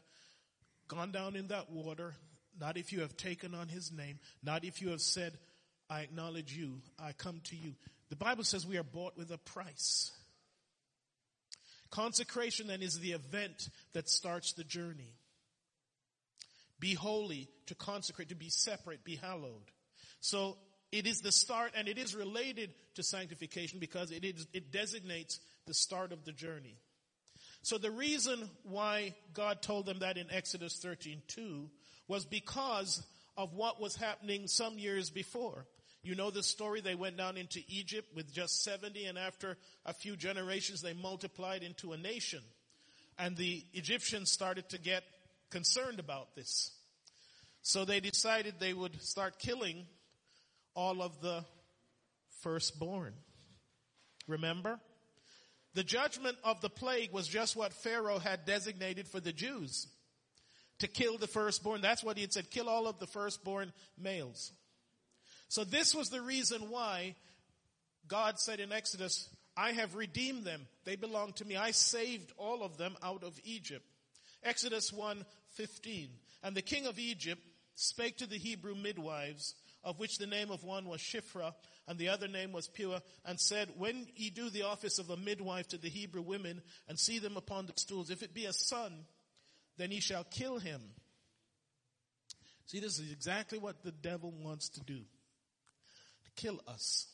[0.90, 2.14] gone down in that water.
[2.60, 4.18] Not if you have taken on his name.
[4.42, 5.32] Not if you have said,
[5.88, 6.82] I acknowledge you.
[6.98, 7.74] I come to you.
[8.10, 10.10] The Bible says we are bought with a price.
[11.90, 15.14] Consecration then is the event that starts the journey.
[16.80, 19.70] Be holy, to consecrate, to be separate, be hallowed.
[20.20, 20.56] So
[20.90, 25.40] it is the start and it is related to sanctification because it, is, it designates
[25.66, 26.76] the start of the journey.
[27.62, 31.70] So the reason why God told them that in Exodus 13, 2
[32.08, 33.02] was because
[33.36, 35.66] of what was happening some years before.
[36.02, 36.80] You know the story.
[36.80, 41.62] They went down into Egypt with just 70 and after a few generations they multiplied
[41.62, 42.40] into a nation.
[43.18, 45.04] And the Egyptians started to get
[45.50, 46.70] concerned about this.
[47.62, 49.86] So they decided they would start killing
[50.74, 51.44] all of the
[52.40, 53.12] firstborn.
[54.26, 54.80] Remember?
[55.74, 59.86] The judgment of the plague was just what Pharaoh had designated for the Jews.
[60.80, 61.82] To kill the firstborn.
[61.82, 62.50] That's what he had said.
[62.50, 64.52] Kill all of the firstborn males.
[65.48, 67.16] So this was the reason why
[68.08, 70.66] God said in Exodus, I have redeemed them.
[70.84, 71.56] They belong to me.
[71.56, 73.84] I saved all of them out of Egypt.
[74.42, 76.08] Exodus 1, 15.
[76.42, 77.42] And the king of Egypt
[77.74, 79.54] spake to the Hebrew midwives,
[79.84, 81.52] of which the name of one was Shiphrah,
[81.90, 85.16] and the other name was Puah, and said, When ye do the office of a
[85.16, 88.52] midwife to the Hebrew women, and see them upon the stools, if it be a
[88.52, 88.92] son,
[89.76, 90.80] then ye shall kill him.
[92.66, 94.98] See, this is exactly what the devil wants to do.
[94.98, 97.08] To kill us.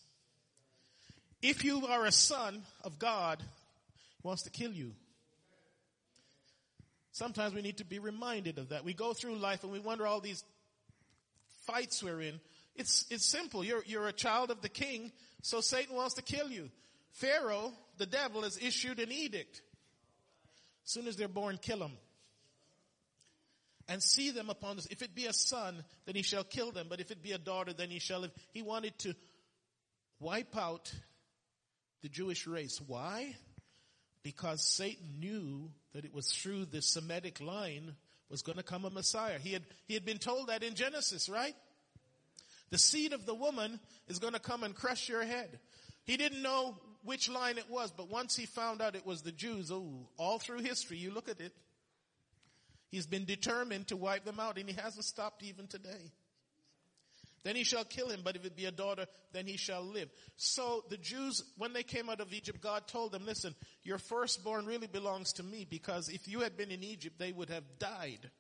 [1.41, 4.93] If you are a son of God, he wants to kill you.
[7.13, 8.85] Sometimes we need to be reminded of that.
[8.85, 10.45] We go through life and we wonder all these
[11.67, 12.41] fights we're in.
[12.77, 13.65] It's, it's simple.
[13.65, 15.13] You're, you're a child of the king,
[15.43, 16.71] so Satan wants to kill you.
[17.13, 19.63] Pharaoh, the devil, has issued an edict.
[20.85, 21.93] As soon as they're born, kill them.
[23.89, 24.87] And see them upon this.
[24.87, 26.87] If it be a son, then he shall kill them.
[26.91, 28.33] But if it be a daughter, then he shall live.
[28.53, 29.15] He wanted to
[30.21, 30.93] wipe out
[32.03, 32.81] the Jewish race.
[32.85, 33.35] Why?
[34.23, 37.95] Because Satan knew that it was through the Semitic line
[38.29, 39.39] was going to come a Messiah.
[39.39, 41.55] He had, he had been told that in Genesis, right?
[42.71, 45.59] The seed of the woman is going to come and crush your head.
[46.05, 49.33] He didn't know which line it was, but once he found out it was the
[49.33, 51.53] Jews, oh, all through history, you look at it,
[52.89, 56.13] he's been determined to wipe them out and he hasn't stopped even today.
[57.45, 60.09] Then he shall kill him, but if it be a daughter, then he shall live.
[60.35, 64.67] So the Jews, when they came out of Egypt, God told them, listen, your firstborn
[64.67, 68.31] really belongs to me because if you had been in Egypt, they would have died.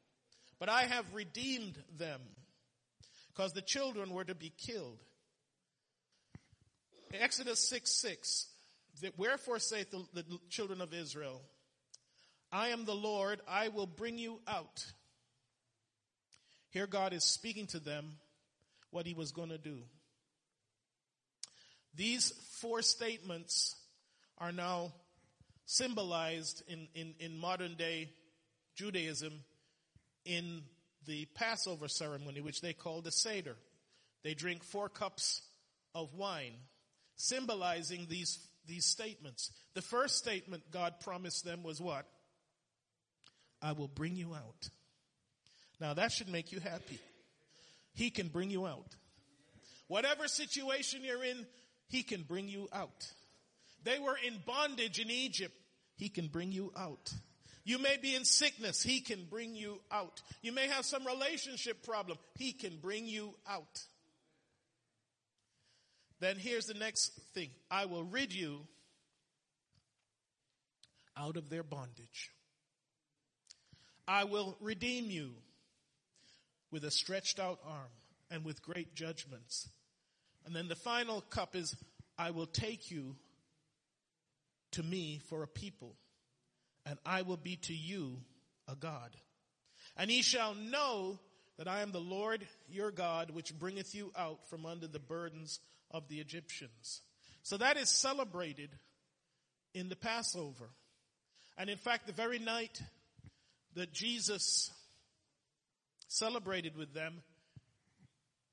[0.59, 2.21] But I have redeemed them
[3.37, 4.99] because the children were to be killed.
[7.12, 8.46] In Exodus 6, 6.
[9.16, 11.42] Wherefore saith the, the children of Israel,
[12.51, 14.84] I am the Lord, I will bring you out.
[16.70, 18.16] Here God is speaking to them
[18.91, 19.78] what he was going to do.
[21.95, 23.74] These four statements
[24.39, 24.93] are now
[25.66, 28.11] symbolized in, in, in modern day
[28.76, 29.32] Judaism
[30.24, 30.62] in
[31.07, 33.57] the Passover ceremony, which they call the Seder.
[34.22, 35.42] They drink four cups
[35.94, 36.54] of wine,
[37.16, 39.50] symbolizing these, these statements.
[39.74, 42.07] The first statement God promised them was what?
[43.62, 44.68] I will bring you out.
[45.80, 46.98] Now that should make you happy.
[47.94, 48.94] He can bring you out.
[49.88, 51.46] Whatever situation you're in,
[51.88, 53.11] He can bring you out.
[53.84, 55.54] They were in bondage in Egypt.
[55.96, 57.12] He can bring you out.
[57.67, 58.81] You may be in sickness.
[58.81, 60.23] He can bring you out.
[60.41, 62.17] You may have some relationship problem.
[62.39, 63.83] He can bring you out.
[66.21, 67.51] Then here's the next thing.
[67.69, 68.61] I will rid you
[71.17, 72.31] out of their bondage.
[74.07, 75.33] I will redeem you
[76.71, 77.91] with a stretched out arm
[78.31, 79.69] and with great judgments.
[80.45, 81.75] And then the final cup is,
[82.17, 83.17] I will take you
[84.71, 85.97] to me for a people
[86.87, 88.18] and I will be to you
[88.68, 89.11] a God.
[89.97, 91.18] And ye shall know
[91.59, 95.59] that I am the Lord your God, which bringeth you out from under the burdens
[95.91, 97.01] of the Egyptians.
[97.43, 98.70] So that is celebrated
[99.74, 100.70] in the Passover.
[101.59, 102.80] And in fact, the very night
[103.74, 104.70] that Jesus
[106.09, 107.22] celebrated with them,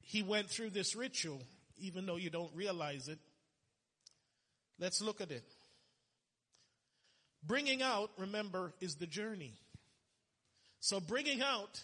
[0.02, 1.42] he went through this ritual,
[1.78, 3.20] even though you don't realize it.
[4.80, 5.44] Let's look at it.
[7.46, 9.54] Bringing out, remember, is the journey.
[10.80, 11.82] So bringing out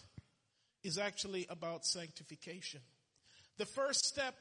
[0.82, 2.80] is actually about sanctification.
[3.58, 4.34] The first step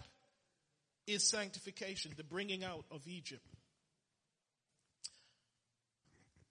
[1.07, 3.45] is sanctification, the bringing out of Egypt.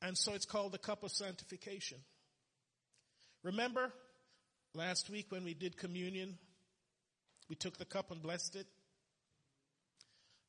[0.02, 1.98] And so it's called the cup of sanctification.
[3.42, 3.92] Remember
[4.74, 6.36] last week when we did communion,
[7.48, 8.66] we took the cup and blessed it?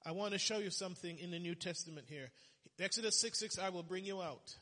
[0.05, 2.31] I want to show you something in the New Testament here.
[2.79, 4.55] Exodus 6 6, I will bring you out.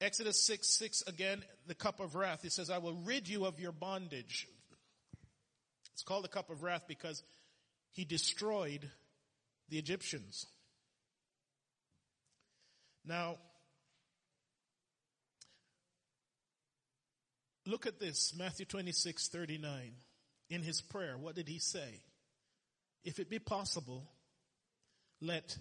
[0.00, 2.40] Exodus 6 6 again, the cup of wrath.
[2.42, 4.48] He says, I will rid you of your bondage.
[5.92, 7.22] It's called the cup of wrath because
[7.92, 8.90] he destroyed
[9.68, 10.46] the Egyptians.
[13.04, 13.36] Now,
[17.64, 19.92] look at this, Matthew 26, 39.
[20.50, 22.02] In his prayer, what did he say?
[23.04, 24.08] If it be possible,
[25.20, 25.56] let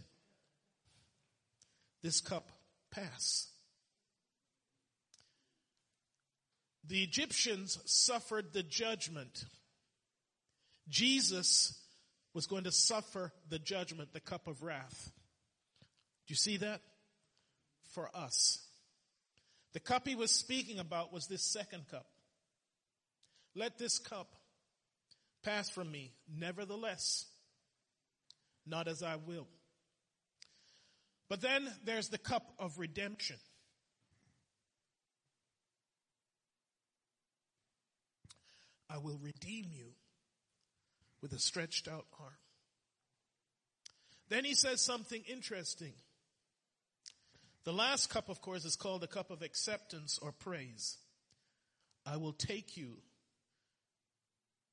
[2.01, 2.49] this cup
[2.91, 3.47] pass.
[6.87, 9.45] The Egyptians suffered the judgment.
[10.87, 11.81] Jesus
[12.33, 15.11] was going to suffer the judgment, the cup of wrath.
[16.27, 16.81] Do you see that?
[17.93, 18.61] For us.
[19.73, 22.05] The cup he was speaking about was this second cup.
[23.55, 24.35] Let this cup
[25.43, 26.13] pass from me.
[26.27, 27.25] Nevertheless,
[28.65, 29.47] not as I will.
[31.29, 33.37] But then there's the cup of redemption.
[38.89, 39.93] I will redeem you
[41.21, 42.31] with a stretched out arm.
[44.29, 45.93] Then he says something interesting.
[47.63, 50.97] The last cup, of course, is called the cup of acceptance or praise.
[52.05, 52.97] I will take you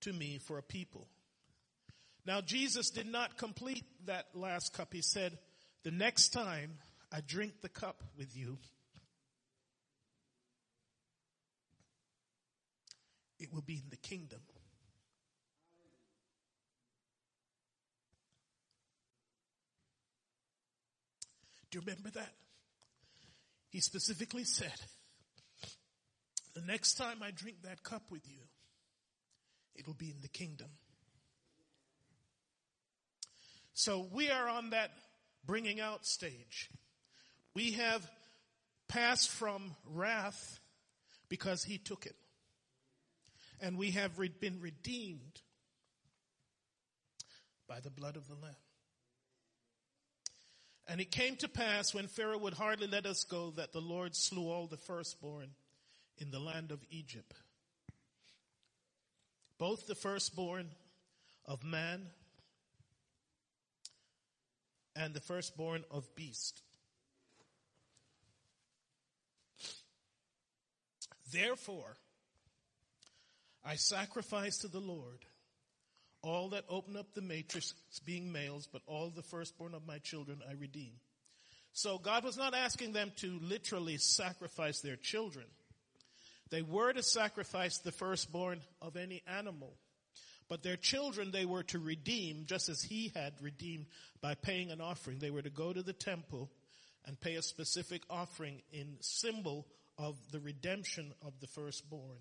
[0.02, 1.08] to me for a people.
[2.24, 4.92] Now Jesus did not complete that last cup.
[4.92, 5.38] He said,
[5.82, 6.78] the next time
[7.12, 8.58] I drink the cup with you,
[13.40, 14.40] it will be in the kingdom.
[21.70, 22.34] Do you remember that?
[23.70, 24.78] He specifically said,
[26.54, 28.42] the next time I drink that cup with you,
[29.74, 30.68] it'll be in the kingdom.
[33.74, 34.90] So we are on that
[35.44, 36.70] bringing out stage.
[37.54, 38.08] We have
[38.88, 40.60] passed from wrath
[41.28, 42.16] because he took it.
[43.60, 45.40] And we have been redeemed
[47.68, 48.54] by the blood of the Lamb.
[50.88, 54.16] And it came to pass when Pharaoh would hardly let us go that the Lord
[54.16, 55.48] slew all the firstborn
[56.18, 57.32] in the land of Egypt.
[59.58, 60.68] Both the firstborn
[61.46, 62.08] of man
[64.96, 66.62] and the firstborn of beast.
[71.32, 71.96] Therefore,
[73.64, 75.24] I sacrifice to the Lord
[76.22, 77.74] all that open up the matrix
[78.04, 80.92] being males, but all the firstborn of my children I redeem.
[81.72, 85.46] So God was not asking them to literally sacrifice their children.
[86.50, 89.74] They were to sacrifice the firstborn of any animal.
[90.52, 93.86] But their children they were to redeem just as he had redeemed
[94.20, 95.18] by paying an offering.
[95.18, 96.50] They were to go to the temple
[97.06, 102.18] and pay a specific offering in symbol of the redemption of the firstborn.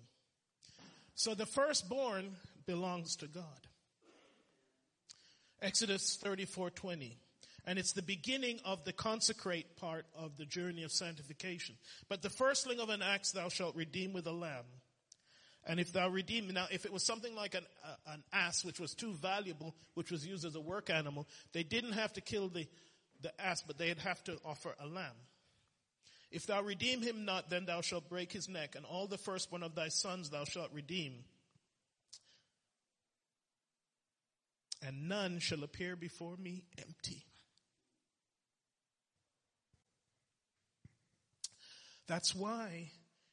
[1.14, 3.68] So the firstborn belongs to God.
[5.60, 7.18] Exodus 34:20.
[7.66, 11.76] And it's the beginning of the consecrate part of the journey of sanctification.
[12.08, 14.64] But the firstling of an axe thou shalt redeem with a lamb.
[15.64, 18.80] And if thou redeem, now if it was something like an, uh, an ass, which
[18.80, 22.48] was too valuable, which was used as a work animal, they didn't have to kill
[22.48, 22.66] the,
[23.20, 25.14] the ass, but they'd have to offer a lamb.
[26.32, 29.62] If thou redeem him not, then thou shalt break his neck, and all the firstborn
[29.62, 31.24] of thy sons thou shalt redeem.
[34.84, 37.24] And none shall appear before me empty.
[42.08, 42.90] That's why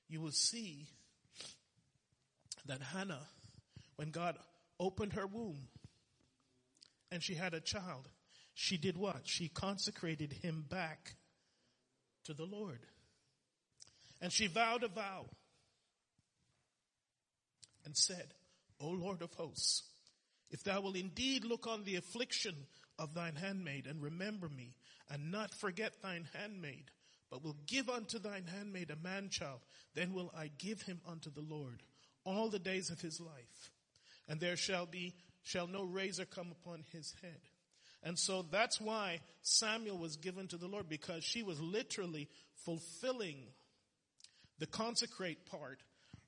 [0.08, 0.90] you will see
[2.70, 3.28] that Hannah,
[3.96, 4.38] when God
[4.80, 5.68] opened her womb
[7.12, 8.08] and she had a child,
[8.54, 9.22] she did what?
[9.24, 11.16] She consecrated him back
[12.26, 12.80] to the Lord.
[14.22, 15.26] And she vowed a vow
[17.86, 18.34] and said,
[18.80, 19.84] O Lord of hosts,
[20.52, 22.56] if thou will indeed look on the affliction
[23.00, 24.76] of thine handmaid and remember me
[25.10, 26.92] and not forget thine handmaid,
[27.32, 29.60] but will give unto thine handmaid a man child,
[29.96, 31.82] then will I give him unto the Lord
[32.30, 33.72] all the days of his life.
[34.28, 37.40] And there shall be, shall no razor come upon his head.
[38.04, 42.30] And so that's why Samuel was given to the Lord because she was literally
[42.66, 43.38] fulfilling
[44.60, 45.80] the consecrate part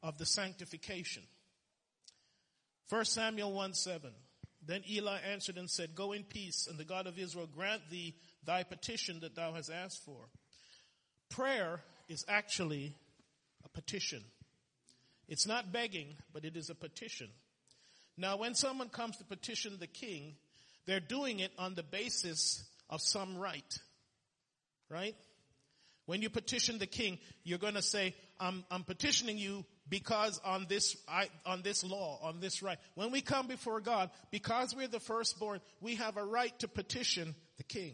[0.03, 1.23] of the sanctification.
[2.87, 4.11] First Samuel 1 7.
[4.63, 8.15] Then Eli answered and said, Go in peace, and the God of Israel grant thee
[8.45, 10.29] thy petition that thou hast asked for.
[11.29, 12.93] Prayer is actually
[13.65, 14.23] a petition.
[15.31, 17.29] It's not begging, but it is a petition.
[18.17, 20.35] Now, when someone comes to petition the king,
[20.85, 23.79] they're doing it on the basis of some right.
[24.89, 25.15] Right?
[26.05, 30.65] When you petition the king, you're going to say, I'm, I'm petitioning you because on
[30.67, 32.77] this, I, on this law, on this right.
[32.95, 37.35] When we come before God, because we're the firstborn, we have a right to petition
[37.55, 37.93] the king.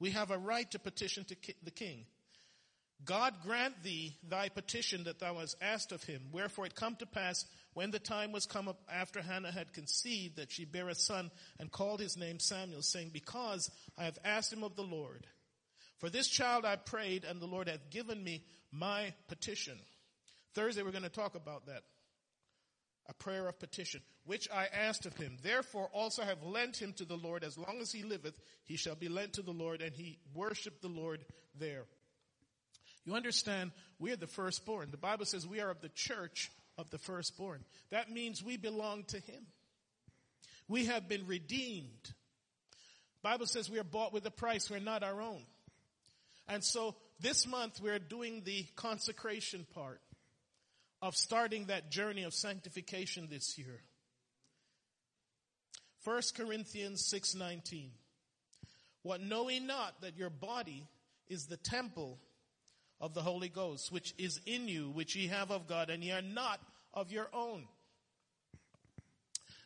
[0.00, 2.06] We have a right to petition to ki- the king.
[3.04, 6.22] God grant thee thy petition that thou hast asked of him.
[6.32, 7.44] Wherefore it come to pass
[7.74, 11.30] when the time was come up after Hannah had conceived that she bare a son
[11.60, 15.26] and called his name Samuel saying, because I have asked him of the Lord.
[15.98, 19.78] For this child I prayed and the Lord hath given me my petition.
[20.54, 21.82] Thursday we're going to talk about that.
[23.08, 25.36] A prayer of petition, which I asked of him.
[25.42, 28.76] Therefore also I have lent him to the Lord as long as he liveth, he
[28.76, 31.24] shall be lent to the Lord and he worshiped the Lord
[31.58, 31.84] there.
[33.06, 34.90] You understand, we are the firstborn.
[34.90, 37.64] The Bible says we are of the church of the firstborn.
[37.90, 39.46] That means we belong to Him.
[40.68, 42.12] We have been redeemed.
[43.22, 44.68] Bible says we are bought with a price.
[44.68, 45.42] We're not our own.
[46.48, 50.00] And so this month we're doing the consecration part
[51.00, 53.82] of starting that journey of sanctification this year.
[56.04, 57.90] 1 Corinthians 6:19
[59.02, 60.86] What know ye not that your body
[61.28, 62.18] is the temple
[63.00, 66.12] of the Holy Ghost, which is in you, which ye have of God, and ye
[66.12, 66.60] are not
[66.94, 67.66] of your own.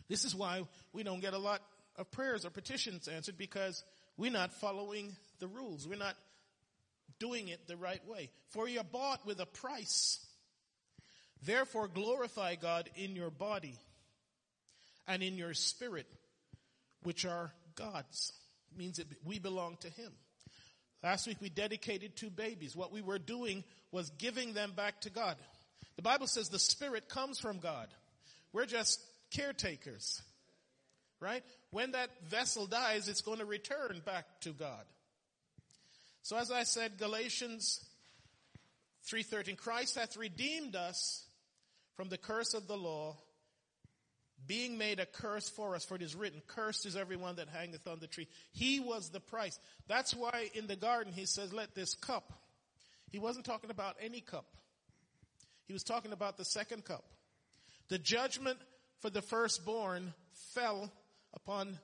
[0.08, 1.62] This is why we don't get a lot
[1.96, 3.84] of prayers or petitions answered because
[4.16, 5.86] we're not following the rules.
[5.86, 6.16] We're not
[7.20, 8.30] doing it the right way.
[8.48, 10.18] For you're bought with a price.
[11.42, 13.78] Therefore glorify God in your body
[15.06, 16.06] and in your spirit,
[17.02, 18.32] which are God's.
[18.72, 20.12] It means that we belong to Him.
[21.02, 22.76] Last week we dedicated two babies.
[22.76, 25.36] What we were doing was giving them back to God.
[25.96, 27.88] The Bible says the Spirit comes from God.
[28.52, 30.22] We're just caretakers.
[31.20, 31.42] Right?
[31.70, 34.84] When that vessel dies, it's going to return back to God.
[36.22, 37.84] So as I said, Galatians
[39.10, 41.24] 3.13, Christ hath redeemed us
[41.96, 43.16] from the curse of the law,
[44.46, 47.86] being made a curse for us, for it is written, cursed is everyone that hangeth
[47.86, 48.26] on the tree.
[48.52, 49.58] He was the price.
[49.86, 52.32] That's why in the garden he says, let this cup.
[53.10, 54.46] He wasn't talking about any cup.
[55.66, 57.04] He was talking about the second cup.
[57.88, 58.58] The judgment
[59.00, 60.14] for the firstborn
[60.54, 60.90] fell
[61.34, 61.78] upon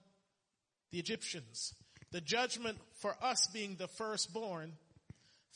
[0.90, 1.74] the Egyptians.
[2.12, 4.72] The judgment for us being the firstborn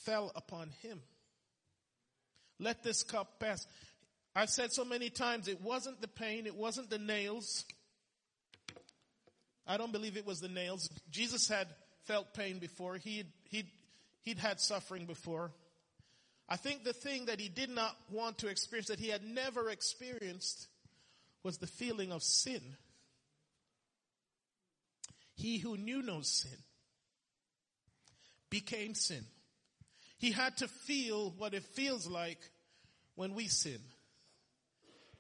[0.05, 1.01] fell upon him.
[2.59, 3.67] Let this cup pass.
[4.35, 7.65] I've said so many times, it wasn't the pain, it wasn't the nails.
[9.67, 10.89] I don't believe it was the nails.
[11.11, 11.67] Jesus had
[12.05, 12.97] felt pain before.
[12.97, 13.67] He'd, he'd,
[14.23, 15.53] he'd had suffering before.
[16.49, 19.69] I think the thing that he did not want to experience, that he had never
[19.69, 20.69] experienced,
[21.43, 22.63] was the feeling of sin.
[25.35, 26.59] He who knew no sin
[28.51, 29.25] became sin.
[30.19, 32.39] He had to feel what it feels like
[33.15, 33.81] when we sin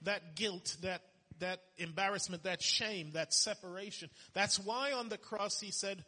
[0.03, 1.03] that guilt, that,
[1.39, 4.11] that embarrassment, that shame, that separation.
[4.35, 6.05] That's why on the cross he said,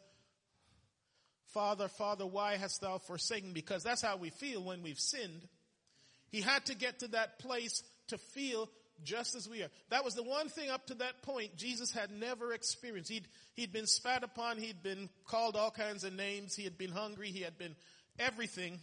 [1.53, 3.53] Father, Father, why hast thou forsaken?
[3.53, 5.47] Because that's how we feel when we've sinned.
[6.31, 8.69] He had to get to that place to feel
[9.03, 9.69] just as we are.
[9.89, 13.11] That was the one thing up to that point Jesus had never experienced.
[13.11, 16.91] He'd, he'd been spat upon, he'd been called all kinds of names, he had been
[16.91, 17.75] hungry, he had been
[18.17, 18.79] everything.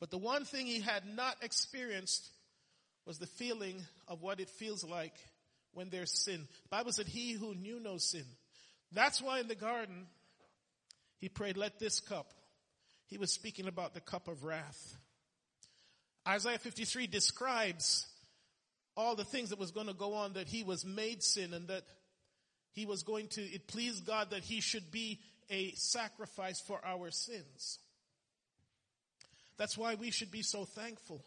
[0.00, 2.30] But the one thing he had not experienced
[3.06, 5.14] was the feeling of what it feels like
[5.72, 6.46] when there's sin.
[6.64, 8.24] The Bible said he who knew no sin.
[8.92, 10.06] That's why in the garden,
[11.18, 12.32] he prayed, let this cup.
[13.06, 14.96] He was speaking about the cup of wrath.
[16.26, 18.06] Isaiah 53 describes
[18.96, 21.68] all the things that was going to go on, that he was made sin and
[21.68, 21.82] that
[22.72, 27.10] he was going to, it pleased God that he should be a sacrifice for our
[27.10, 27.78] sins.
[29.56, 31.24] That's why we should be so thankful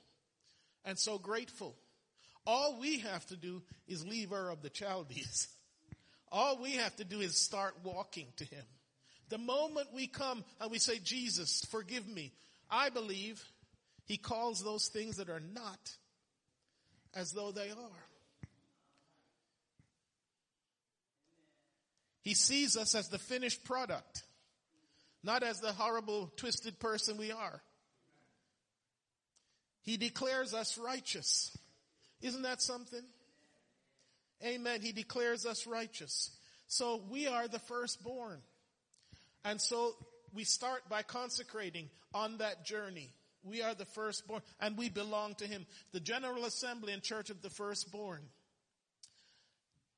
[0.87, 1.75] and so grateful.
[2.47, 5.49] All we have to do is leave Ur of the Chaldees.
[6.31, 8.63] All we have to do is start walking to him.
[9.29, 12.31] The moment we come and we say, Jesus, forgive me,
[12.71, 13.43] I believe
[14.05, 15.91] he calls those things that are not
[17.13, 18.05] as though they are.
[22.21, 24.23] He sees us as the finished product,
[25.23, 27.61] not as the horrible, twisted person we are.
[29.87, 31.57] He declares us righteous.
[32.21, 33.03] Isn't that something?
[34.45, 34.81] Amen.
[34.81, 36.29] He declares us righteous.
[36.67, 38.41] So we are the firstborn.
[39.45, 39.95] And so
[40.33, 43.13] we start by consecrating on that journey.
[43.45, 45.65] We are the firstborn and we belong to him.
[45.93, 48.23] The General Assembly and Church of the Firstborn.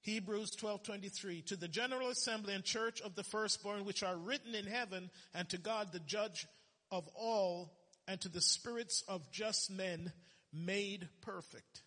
[0.01, 4.67] Hebrews 12:23 to the General Assembly and Church of the Firstborn which are written in
[4.67, 6.45] heaven and to God the judge
[6.91, 7.78] of all
[8.09, 10.11] and to the spirits of just men
[10.51, 11.83] made perfect.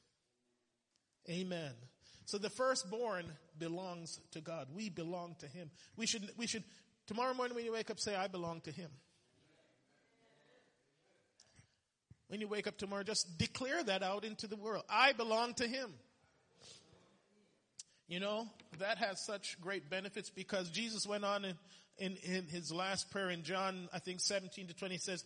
[1.29, 1.73] Amen.
[2.27, 3.25] So the firstborn
[3.59, 4.69] belongs to God.
[4.75, 5.71] We belong to him.
[5.97, 6.63] We should we should
[7.09, 8.91] tomorrow morning when you wake up say I belong to him.
[12.29, 14.85] When you wake up tomorrow, just declare that out into the world.
[14.89, 15.91] I belong to Him.
[18.09, 18.49] You know,
[18.79, 21.59] that has such great benefits because Jesus went on in,
[21.99, 25.25] in, in his last prayer in John, I think 17 to 20 says,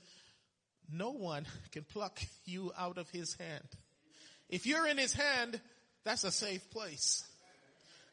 [0.92, 3.68] no one can pluck you out of his hand.
[4.48, 5.60] If you're in his hand,
[6.04, 7.24] that's a safe place.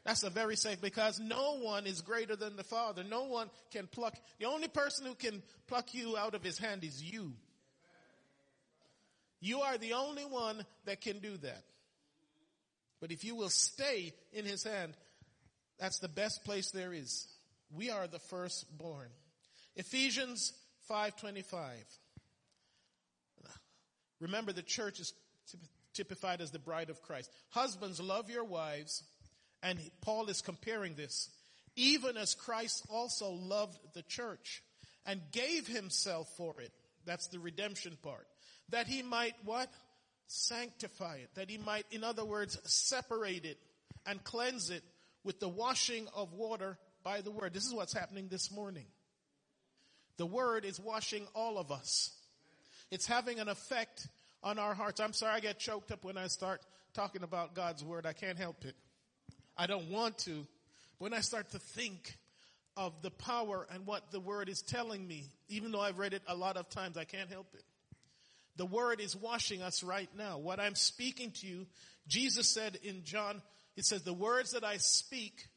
[0.04, 3.02] That's a very safe because no one is greater than the Father.
[3.02, 4.14] No one can pluck.
[4.38, 7.32] The only person who can pluck you out of his hand is you.
[9.40, 11.64] You are the only one that can do that.
[13.00, 14.94] But if you will stay in his hand,
[15.78, 17.26] that's the best place there is.
[17.70, 19.08] We are the firstborn.
[19.76, 20.52] Ephesians
[20.88, 21.76] 5:25.
[24.20, 25.12] Remember the church is
[25.92, 27.30] typified as the bride of Christ.
[27.50, 29.02] Husbands love your wives
[29.62, 31.30] and Paul is comparing this
[31.76, 34.62] even as Christ also loved the church
[35.06, 36.70] and gave himself for it.
[37.04, 38.26] That's the redemption part
[38.70, 39.68] that he might what?
[40.26, 41.30] Sanctify it.
[41.34, 43.58] That he might, in other words, separate it
[44.06, 44.82] and cleanse it
[45.22, 47.52] with the washing of water by the word.
[47.52, 48.86] This is what's happening this morning.
[50.16, 52.10] The word is washing all of us.
[52.90, 54.08] It's having an effect
[54.42, 55.00] on our hearts.
[55.00, 56.60] I'm sorry I get choked up when I start
[56.92, 58.06] talking about God's word.
[58.06, 58.76] I can't help it.
[59.56, 60.46] I don't want to.
[60.98, 62.16] When I start to think
[62.76, 66.22] of the power and what the word is telling me, even though I've read it
[66.26, 67.64] a lot of times, I can't help it.
[68.56, 70.38] The word is washing us right now.
[70.38, 71.66] What I'm speaking to you,
[72.06, 73.42] Jesus said in John,
[73.76, 75.48] it says, the words that I speak,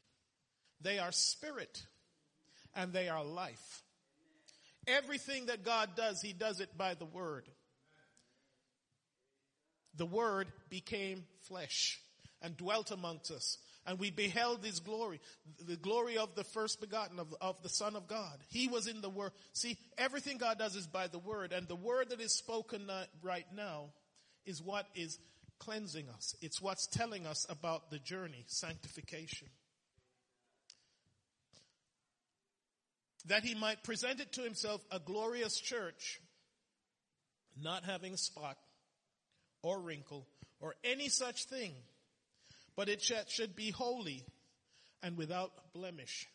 [0.81, 1.83] they are spirit
[2.75, 3.83] and they are life.
[4.87, 7.47] Everything that God does, He does it by the word.
[9.95, 11.99] The word became flesh
[12.41, 13.57] and dwelt amongst us
[13.87, 15.21] and we beheld his glory,
[15.65, 18.37] the glory of the first begotten of, of the son of God.
[18.49, 19.31] He was in the word.
[19.53, 23.05] See, everything God does is by the word and the word that is spoken uh,
[23.23, 23.85] right now
[24.45, 25.17] is what is
[25.57, 26.35] cleansing us.
[26.41, 29.47] It's what's telling us about the journey, sanctification.
[33.25, 36.21] That he might present it to himself a glorious church,
[37.61, 38.57] not having spot
[39.61, 40.25] or wrinkle
[40.61, 41.73] or any such thing
[42.77, 44.23] but it should be holy
[45.01, 46.27] and without blemish.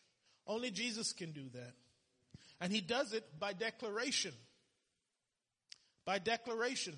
[0.45, 1.73] Only Jesus can do that.
[2.59, 4.33] And he does it by declaration.
[6.05, 6.95] By declaration.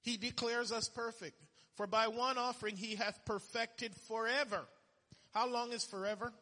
[0.00, 1.38] He declares us perfect.
[1.76, 4.62] For by one offering he hath perfected forever.
[5.34, 6.32] How long is forever?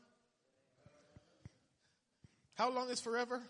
[2.54, 3.40] How long is forever?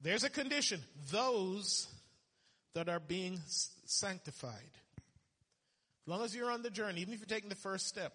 [0.00, 0.80] There's a condition.
[1.10, 1.86] Those
[2.74, 4.70] that are being sanctified.
[6.04, 8.12] As long as you're on the journey, even if you're taking the first step,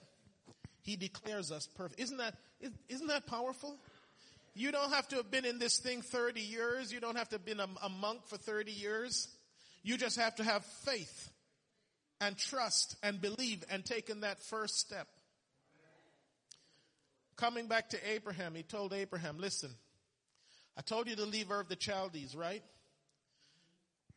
[0.81, 1.99] He declares us perfect.
[2.01, 2.35] Isn't that,
[2.89, 3.77] isn't that powerful?
[4.55, 6.91] You don't have to have been in this thing 30 years.
[6.91, 9.27] You don't have to have been a, a monk for 30 years.
[9.83, 11.29] You just have to have faith.
[12.19, 15.07] and trust and believe and taken that first step.
[17.38, 19.69] Coming back to Abraham, he told Abraham, listen,
[20.75, 22.63] I told you to leave Ur of the Chaldees, right?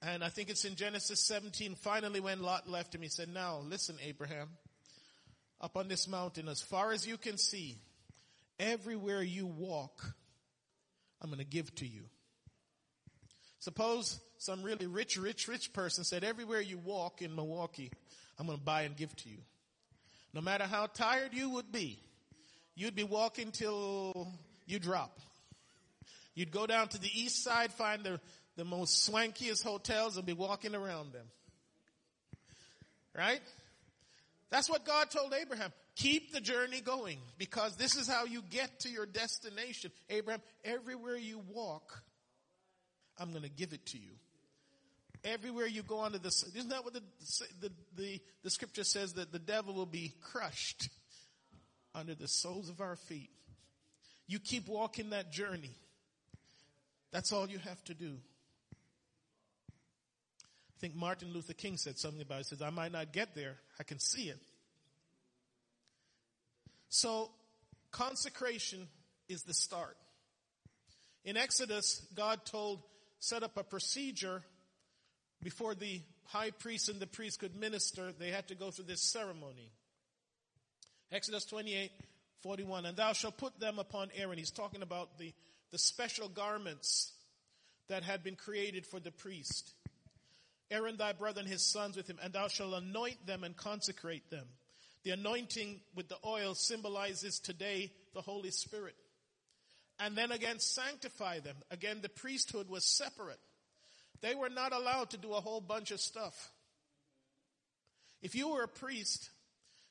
[0.02, 3.60] And I think it's in Genesis 17, finally when Lot left him, he said, now
[3.68, 4.48] listen, Abraham,
[5.60, 7.76] up on this mountain, as far as you can see,
[8.58, 10.14] everywhere you walk,
[11.20, 12.04] I'm going to give to you.
[13.58, 17.90] Suppose some really rich, rich, rich person said, everywhere you walk in Milwaukee,
[18.38, 19.38] I'm going to buy and give to you.
[20.32, 22.00] No matter how tired you would be,
[22.80, 24.32] you'd be walking till
[24.66, 25.20] you drop.
[26.34, 28.18] You'd go down to the east side, find the,
[28.56, 31.26] the most swankiest hotels and be walking around them.
[33.14, 33.40] Right?
[34.48, 35.72] That's what God told Abraham.
[35.96, 39.90] Keep the journey going because this is how you get to your destination.
[40.08, 42.02] Abraham, everywhere you walk,
[43.18, 44.12] I'm going to give it to you.
[45.22, 47.02] Everywhere you go under the, isn't that what the,
[47.60, 50.88] the, the, the scripture says that the devil will be crushed
[51.94, 53.30] under the soles of our feet.
[54.26, 55.74] You keep walking that journey.
[57.12, 58.12] That's all you have to do.
[59.72, 62.38] I think Martin Luther King said something about it.
[62.38, 63.56] He says, I might not get there.
[63.78, 64.38] I can see it.
[66.88, 67.30] So
[67.90, 68.88] consecration
[69.28, 69.96] is the start.
[71.24, 72.82] In Exodus, God told,
[73.18, 74.42] set up a procedure
[75.42, 78.12] before the high priest and the priest could minister.
[78.18, 79.70] They had to go through this ceremony.
[81.12, 81.90] Exodus 28,
[82.42, 82.86] 41.
[82.86, 84.38] And thou shalt put them upon Aaron.
[84.38, 85.32] He's talking about the,
[85.72, 87.12] the special garments
[87.88, 89.74] that had been created for the priest.
[90.70, 94.30] Aaron thy brother and his sons with him, and thou shalt anoint them and consecrate
[94.30, 94.46] them.
[95.02, 98.94] The anointing with the oil symbolizes today the Holy Spirit.
[99.98, 101.56] And then again, sanctify them.
[101.70, 103.40] Again, the priesthood was separate.
[104.20, 106.50] They were not allowed to do a whole bunch of stuff.
[108.22, 109.30] If you were a priest,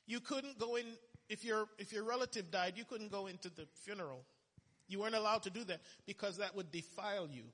[0.06, 0.86] you couldn't go in,
[1.30, 4.24] if your, if your relative died, you couldn't go into the funeral.
[4.88, 7.44] You weren't allowed to do that because that would defile you.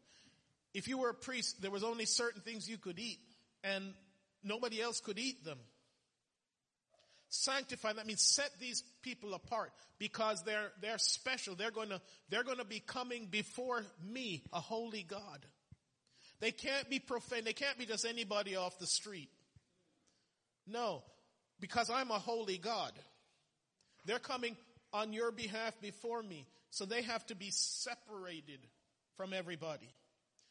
[0.72, 3.18] If you were a priest, there was only certain things you could eat
[3.62, 3.92] and
[4.42, 5.58] nobody else could eat them.
[7.28, 11.54] Sanctify, that means set these people apart because they're, they're special.
[11.54, 12.00] They're to,
[12.30, 15.44] they're to be coming before me, a holy God.
[16.40, 17.44] They can't be profane.
[17.44, 19.28] They can't be just anybody off the street.
[20.66, 21.02] No,
[21.60, 22.92] because I'm a holy God.
[24.06, 24.56] They're coming
[24.92, 26.46] on your behalf before me.
[26.70, 28.60] So they have to be separated
[29.16, 29.92] from everybody.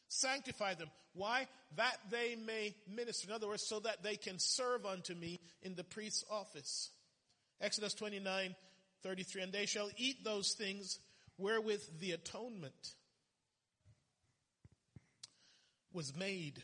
[0.08, 0.88] Sanctify them.
[1.14, 1.46] Why?
[1.76, 3.28] That they may minister.
[3.28, 6.90] In other words, so that they can serve unto me in the priest's office.
[7.60, 8.54] Exodus 29,
[9.02, 9.42] 33.
[9.42, 10.98] And they shall eat those things
[11.38, 12.94] wherewith the atonement
[15.92, 16.62] was made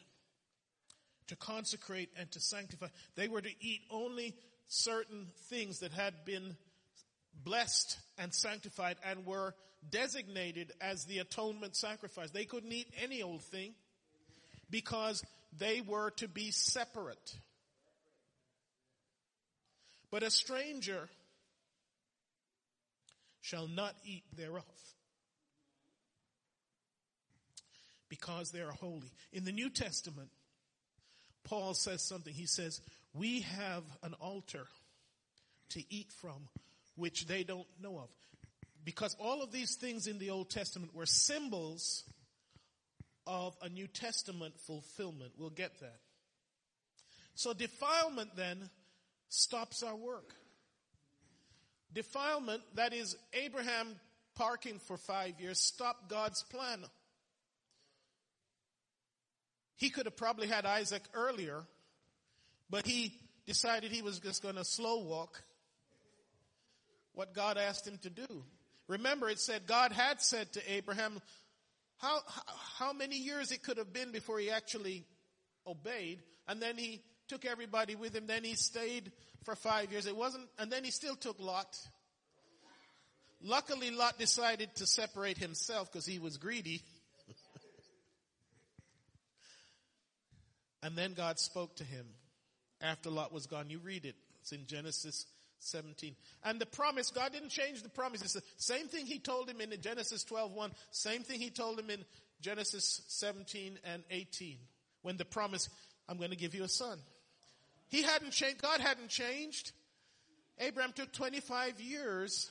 [1.28, 2.88] to consecrate and to sanctify.
[3.16, 4.34] They were to eat only
[4.68, 6.56] certain things that had been
[7.44, 9.54] blessed and sanctified and were
[9.90, 12.30] designated as the atonement sacrifice.
[12.30, 13.74] They couldn't eat any old thing
[14.70, 15.22] because
[15.58, 17.36] they were to be separate.
[20.10, 21.08] But a stranger
[23.40, 24.64] shall not eat thereof
[28.08, 29.10] because they are holy.
[29.32, 30.28] In the New Testament,
[31.44, 32.32] Paul says something.
[32.32, 32.80] He says,
[33.14, 34.66] we have an altar
[35.70, 36.48] to eat from
[37.02, 38.08] which they don't know of.
[38.84, 42.04] Because all of these things in the Old Testament were symbols
[43.26, 45.32] of a New Testament fulfillment.
[45.36, 45.98] We'll get that.
[47.34, 48.70] So defilement then
[49.28, 50.32] stops our work.
[51.92, 53.96] Defilement, that is Abraham
[54.36, 56.84] parking for five years, stopped God's plan.
[59.74, 61.64] He could have probably had Isaac earlier,
[62.70, 63.12] but he
[63.44, 65.42] decided he was just going to slow walk
[67.14, 68.44] what God asked him to do.
[68.88, 71.20] Remember, it said God had said to Abraham
[71.98, 72.18] how,
[72.78, 75.04] how many years it could have been before he actually
[75.66, 76.20] obeyed.
[76.48, 78.26] And then he took everybody with him.
[78.26, 79.12] Then he stayed
[79.44, 80.06] for five years.
[80.06, 81.78] It wasn't, and then he still took Lot.
[83.40, 86.82] Luckily, Lot decided to separate himself because he was greedy.
[90.82, 92.06] and then God spoke to him
[92.80, 93.70] after Lot was gone.
[93.70, 94.14] You read it.
[94.40, 95.26] It's in Genesis
[95.62, 96.14] 17.
[96.44, 98.22] And the promise, God didn't change the promise.
[98.22, 101.78] It's the same thing he told him in Genesis 12, 1, same thing he told
[101.78, 102.04] him in
[102.40, 104.58] Genesis 17 and 18.
[105.02, 105.68] When the promise,
[106.08, 106.98] I'm going to give you a son.
[107.88, 109.72] He hadn't changed, God hadn't changed.
[110.58, 112.50] Abraham took 25 years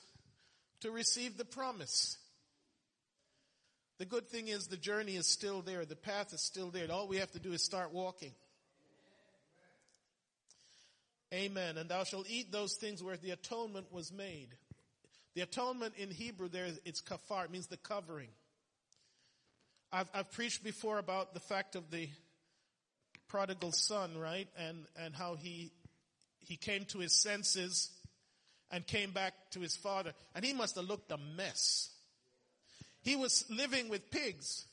[0.82, 2.18] to receive the promise.
[4.00, 5.86] The good thing is the journey is still there.
[5.86, 6.92] The path is still there.
[6.92, 8.32] All we have to do is start walking.
[11.34, 11.78] Amen.
[11.78, 14.50] And thou shalt eat those things where the atonement was made.
[15.34, 18.28] The atonement in Hebrew there, it's kafar, it means the covering.
[19.94, 22.10] I've, I've preached before about the fact of the
[23.30, 24.48] prodigal son, right?
[24.58, 25.72] And, and how he,
[26.40, 27.92] he came to his senses
[28.70, 30.14] and came back to his father.
[30.36, 31.90] And he must have looked a mess.
[33.02, 34.66] He was living with pigs.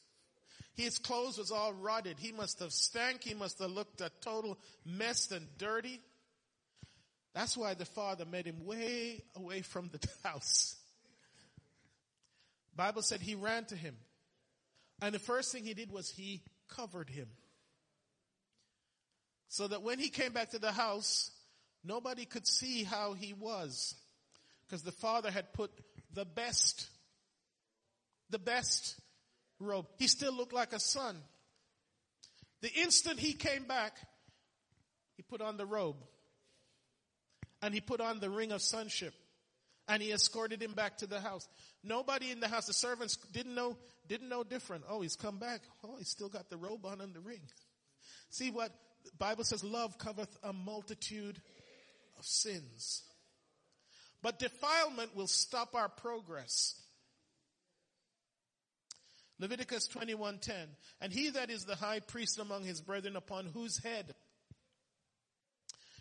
[0.75, 2.19] His clothes was all rotted.
[2.19, 3.23] He must have stank.
[3.25, 6.01] He must have looked a total mess and dirty.
[7.39, 10.74] That's why the father made him way away from the house.
[12.74, 13.95] Bible said he ran to him.
[15.01, 17.28] And the first thing he did was he covered him.
[19.47, 21.30] So that when he came back to the house,
[21.84, 23.95] nobody could see how he was.
[24.66, 25.70] Because the father had put
[26.12, 26.89] the best,
[28.30, 28.97] the best
[29.61, 29.86] robe.
[29.97, 31.16] He still looked like a son.
[32.62, 33.97] The instant he came back,
[35.16, 35.99] he put on the robe.
[37.63, 39.15] And he put on the ring of sonship.
[39.89, 41.49] And he escorted him back to the house.
[41.83, 44.85] Nobody in the house, the servants didn't know, didn't know different.
[44.89, 45.63] Oh, he's come back.
[45.83, 47.41] Oh, he's still got the robe on and the ring.
[48.31, 48.71] See what
[49.05, 51.41] the Bible says, love covereth a multitude
[52.19, 53.03] of sins.
[54.23, 56.75] But defilement will stop our progress.
[59.39, 60.67] Leviticus 21:10
[61.01, 64.15] And he that is the high priest among his brethren upon whose head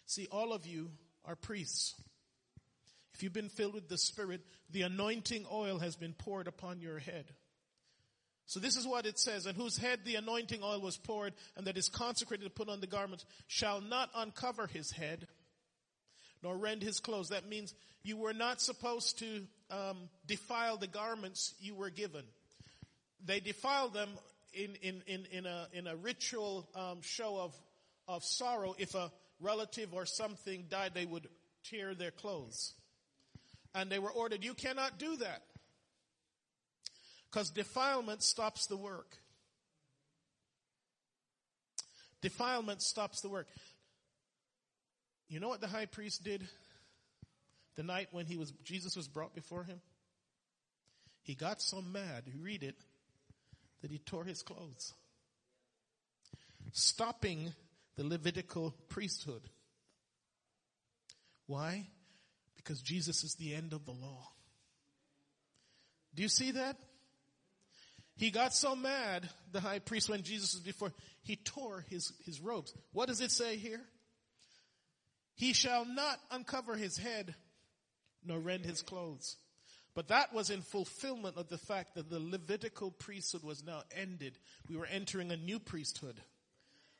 [0.07, 0.89] See all of you
[1.27, 1.93] are priests.
[3.13, 6.99] If you've been filled with the Spirit, the anointing oil has been poured upon your
[6.99, 7.25] head.
[8.45, 11.67] So this is what it says, and whose head the anointing oil was poured, and
[11.67, 15.27] that is consecrated to put on the garment, shall not uncover his head,
[16.41, 17.29] nor rend his clothes.
[17.29, 17.73] That means
[18.03, 22.23] you were not supposed to um, defile the garments you were given.
[23.25, 24.09] They defiled them
[24.53, 27.53] in in in, in a in a ritual um, show of
[28.07, 28.75] of sorrow.
[28.77, 31.27] If a relative or something died, they would
[31.63, 32.73] tear their clothes.
[33.75, 35.43] And they were ordered, you cannot do that.
[37.29, 39.17] Because defilement stops the work.
[42.21, 43.47] Defilement stops the work.
[45.27, 46.47] You know what the high priest did
[47.75, 49.81] the night when he was, Jesus was brought before him?
[51.21, 52.77] He got so mad, you read it,
[53.81, 54.93] that he tore his clothes.
[56.71, 57.53] Stopping
[57.97, 59.41] the Levitical priesthood.
[61.47, 61.87] Why?
[62.55, 64.29] Because Jesus is the end of the law.
[66.15, 66.77] Do you see that?
[68.15, 70.91] He got so mad, the high priest, when Jesus was before,
[71.21, 72.73] he tore his, his robes.
[72.91, 73.81] What does it say here?
[75.35, 77.35] He shall not uncover his head,
[78.25, 79.37] nor rend his clothes.
[79.93, 84.37] But that was in fulfillment of the fact that the Levitical priesthood was now ended.
[84.67, 86.19] We were entering a new priesthood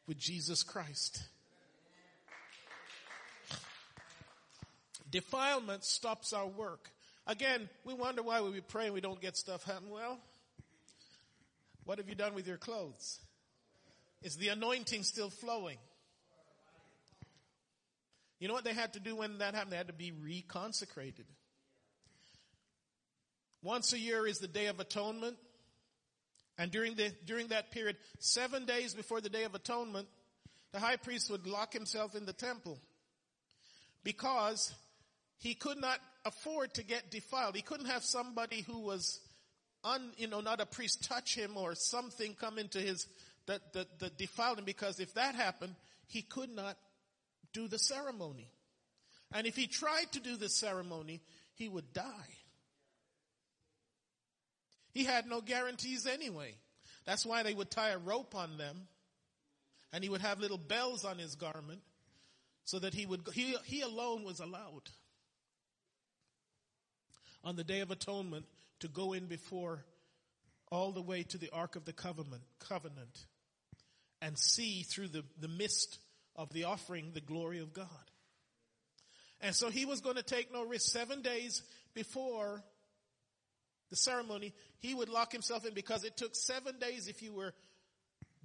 [0.07, 1.21] with Jesus Christ.
[5.11, 6.89] Defilement stops our work.
[7.25, 9.89] Again, we wonder why we pray and we don't get stuff happen.
[9.89, 10.17] Well,
[11.83, 13.19] what have you done with your clothes?
[14.21, 15.77] Is the anointing still flowing?
[18.39, 19.71] You know what they had to do when that happened?
[19.71, 21.25] They had to be reconsecrated.
[23.63, 25.37] Once a year is the Day of Atonement.
[26.57, 30.07] And during the, during that period, seven days before the Day of Atonement,
[30.71, 32.79] the high priest would lock himself in the temple
[34.03, 34.73] because
[35.39, 37.55] he could not afford to get defiled.
[37.55, 39.19] He couldn't have somebody who was
[39.83, 43.07] un, you know, not a priest touch him or something come into his,
[43.45, 45.75] that, that, that defiled him because if that happened,
[46.07, 46.77] he could not
[47.53, 48.49] do the ceremony.
[49.33, 51.21] And if he tried to do the ceremony,
[51.55, 52.03] he would die.
[54.97, 56.55] He had no guarantees anyway.
[57.05, 58.87] That's why they would tie a rope on them
[59.93, 61.81] and he would have little bells on his garment
[62.63, 64.89] so that he would, he, he alone was allowed
[67.43, 68.47] on the day of atonement
[68.79, 69.85] to go in before
[70.71, 73.27] all the way to the Ark of the Covenant, covenant
[74.19, 75.99] and see through the, the mist
[76.35, 77.85] of the offering the glory of God.
[79.41, 80.91] And so he was going to take no risk.
[80.91, 81.61] Seven days
[81.93, 82.63] before
[83.89, 87.53] the ceremony, he would lock himself in because it took seven days if you were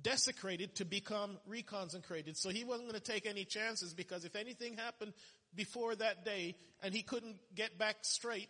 [0.03, 2.37] desecrated to become reconsecrated.
[2.37, 5.13] So he wasn't going to take any chances because if anything happened
[5.55, 8.49] before that day and he couldn't get back straight,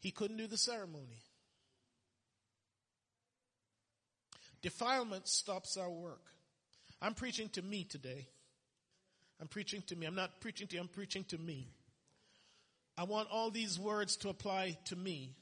[0.00, 1.20] he couldn't do the ceremony.
[4.62, 6.22] Defilement stops our work.
[7.00, 8.26] I'm preaching to me today.
[9.40, 10.06] I'm preaching to me.
[10.06, 11.68] I'm not preaching to you, I'm preaching to me.
[12.98, 15.36] I want all these words to apply to me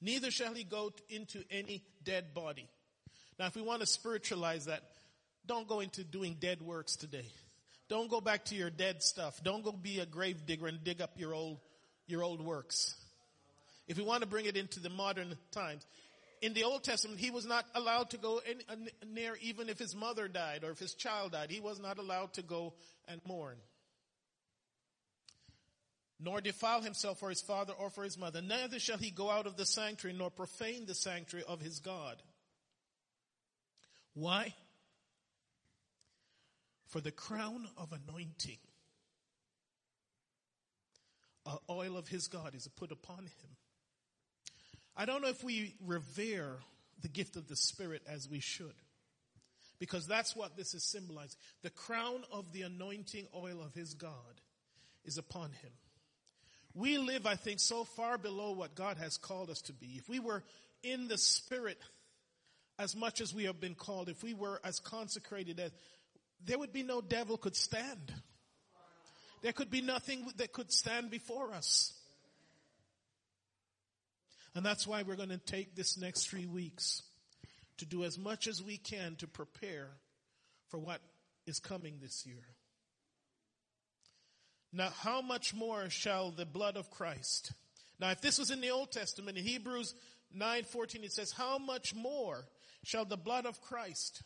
[0.00, 2.68] Neither shall he go into any dead body.
[3.38, 4.82] Now, if we want to spiritualize that,
[5.46, 7.26] don't go into doing dead works today.
[7.88, 9.40] Don't go back to your dead stuff.
[9.42, 11.58] Don't go be a grave digger and dig up your old,
[12.06, 12.96] your old works.
[13.86, 15.86] If we want to bring it into the modern times,
[16.42, 18.74] in the Old Testament, he was not allowed to go in, uh,
[19.06, 21.50] near even if his mother died or if his child died.
[21.50, 22.74] He was not allowed to go
[23.08, 23.56] and mourn.
[26.18, 28.40] Nor defile himself for his father or for his mother.
[28.40, 32.22] Neither shall he go out of the sanctuary nor profane the sanctuary of his God.
[34.14, 34.54] Why?
[36.88, 38.58] For the crown of anointing,
[41.44, 43.56] a oil of his God is put upon him.
[44.96, 46.56] I don't know if we revere
[47.02, 48.72] the gift of the Spirit as we should.
[49.78, 51.38] Because that's what this is symbolizing.
[51.62, 54.40] The crown of the anointing oil of his God
[55.04, 55.72] is upon him.
[56.76, 59.94] We live, I think, so far below what God has called us to be.
[59.96, 60.44] If we were
[60.82, 61.78] in the Spirit
[62.78, 65.72] as much as we have been called, if we were as consecrated as,
[66.44, 68.12] there would be no devil could stand.
[69.42, 71.94] There could be nothing that could stand before us.
[74.54, 77.02] And that's why we're going to take this next three weeks
[77.78, 79.88] to do as much as we can to prepare
[80.68, 81.00] for what
[81.46, 82.44] is coming this year.
[84.72, 87.52] Now, how much more shall the blood of Christ?
[87.98, 89.94] Now, if this was in the Old Testament, in Hebrews
[90.34, 92.46] 9:14 it says, "How much more
[92.84, 94.22] shall the blood of Christ,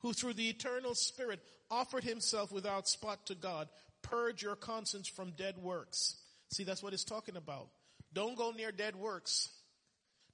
[0.00, 3.68] who through the eternal Spirit offered himself without spot to God,
[4.02, 6.16] purge your conscience from dead works?"
[6.50, 7.70] See, that's what it's talking about.
[8.12, 9.48] Don't go near dead works.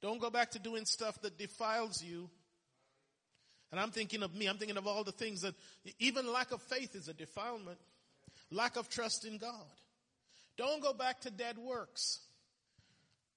[0.00, 2.30] Don't go back to doing stuff that defiles you.
[3.70, 4.46] And I'm thinking of me.
[4.46, 5.54] I'm thinking of all the things that
[5.98, 7.80] even lack of faith is a defilement.
[8.50, 9.52] Lack of trust in God.
[10.56, 12.20] Don't go back to dead works,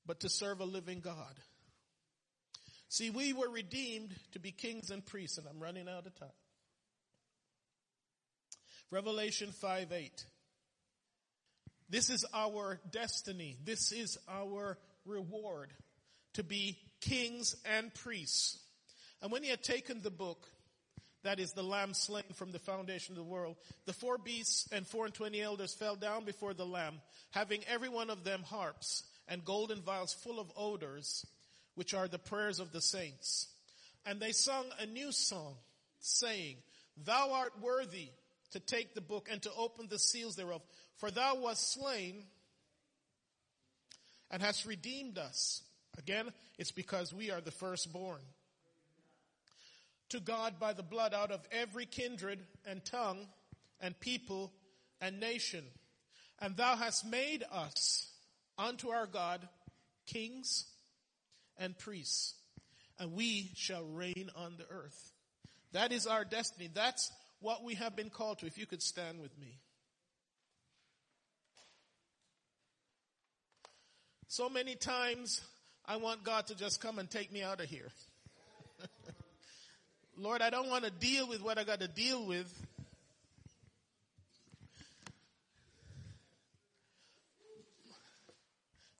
[0.05, 1.39] but to serve a living God.
[2.87, 6.29] See, we were redeemed to be kings and priests, and I'm running out of time.
[8.91, 10.25] Revelation 5 8.
[11.89, 13.57] This is our destiny.
[13.63, 15.73] This is our reward
[16.33, 18.59] to be kings and priests.
[19.21, 20.47] And when he had taken the book,
[21.23, 24.87] that is the lamb slain from the foundation of the world, the four beasts and
[24.87, 27.01] four and twenty elders fell down before the lamb,
[27.31, 31.25] having every one of them harps and golden vials full of odors,
[31.75, 33.47] which are the prayers of the saints.
[34.05, 35.55] And they sung a new song,
[35.99, 36.57] saying,
[37.05, 38.09] Thou art worthy
[38.51, 40.61] to take the book and to open the seals thereof.
[40.97, 42.23] For thou wast slain
[44.31, 45.61] and hast redeemed us.
[45.97, 48.21] Again, it's because we are the firstborn.
[50.09, 53.27] To God by the blood out of every kindred and tongue
[53.79, 54.51] and people
[54.99, 55.63] and nation.
[56.39, 58.07] And thou hast made us
[58.57, 59.47] unto our God
[60.07, 60.65] kings
[61.57, 62.33] and priests,
[62.97, 65.11] and we shall reign on the earth.
[65.73, 66.69] That is our destiny.
[66.73, 68.47] That's what we have been called to.
[68.47, 69.59] If you could stand with me.
[74.27, 75.41] So many times
[75.85, 77.89] I want God to just come and take me out of here.
[80.19, 82.47] Lord, I don't want to deal with what I got to deal with.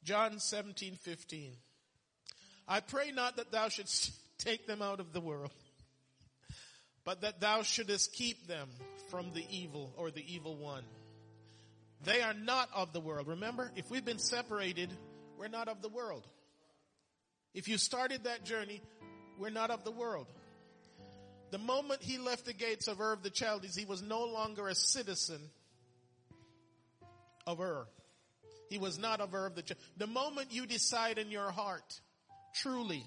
[0.03, 1.51] John 17, 15.
[2.67, 5.51] I pray not that thou shouldst take them out of the world,
[7.03, 8.69] but that thou shouldest keep them
[9.09, 10.83] from the evil or the evil one.
[12.05, 13.27] They are not of the world.
[13.27, 14.89] Remember, if we've been separated
[15.39, 16.27] we're not of the world.
[17.53, 18.81] If you started that journey,
[19.39, 20.27] we're not of the world.
[21.51, 24.67] The moment he left the gates of Ur of the Chaldees, he was no longer
[24.67, 25.41] a citizen
[27.47, 27.87] of Ur.
[28.69, 29.83] He was not of Ur of the Chaldees.
[29.97, 31.99] The moment you decide in your heart,
[32.55, 33.03] truly,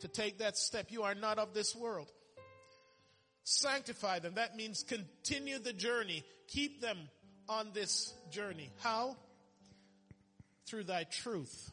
[0.00, 2.10] to take that step, you are not of this world.
[3.44, 4.34] Sanctify them.
[4.34, 6.24] That means continue the journey.
[6.48, 6.98] Keep them
[7.48, 8.70] on this journey.
[8.80, 9.16] How?
[10.70, 11.72] through thy truth.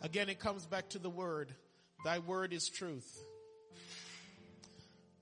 [0.00, 1.54] Again, it comes back to the word.
[2.04, 3.22] Thy word is truth.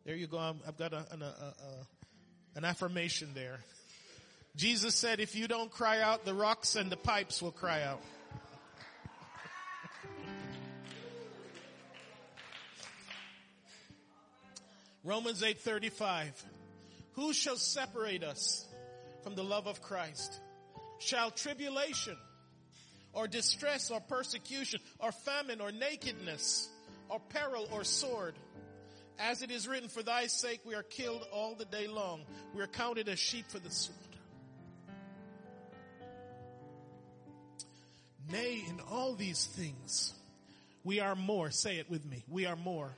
[0.05, 0.39] There you go.
[0.39, 1.55] I've got a, an, a, a,
[2.57, 3.61] an affirmation there.
[4.57, 8.01] Jesus said, if you don't cry out, the rocks and the pipes will cry out.
[15.05, 16.31] Romans 8:35
[17.13, 18.67] Who shall separate us
[19.23, 20.41] from the love of Christ?
[21.01, 22.17] shall tribulation
[23.13, 26.69] or distress or persecution or famine or nakedness
[27.09, 28.35] or peril or sword.
[29.19, 32.23] As it is written, for thy sake we are killed all the day long.
[32.55, 34.01] We are counted as sheep for the slaughter.
[38.31, 40.15] Nay, in all these things,
[40.85, 41.51] we are more.
[41.51, 42.25] Say it with me.
[42.29, 42.91] We are more.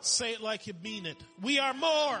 [0.00, 1.16] Say it like you mean it.
[1.40, 2.18] We are more.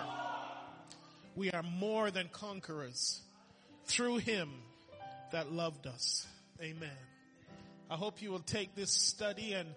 [1.34, 3.20] We are more than conquerors
[3.84, 4.50] through him
[5.32, 6.26] that loved us.
[6.62, 6.88] Amen.
[7.88, 9.68] I hope you will take this study and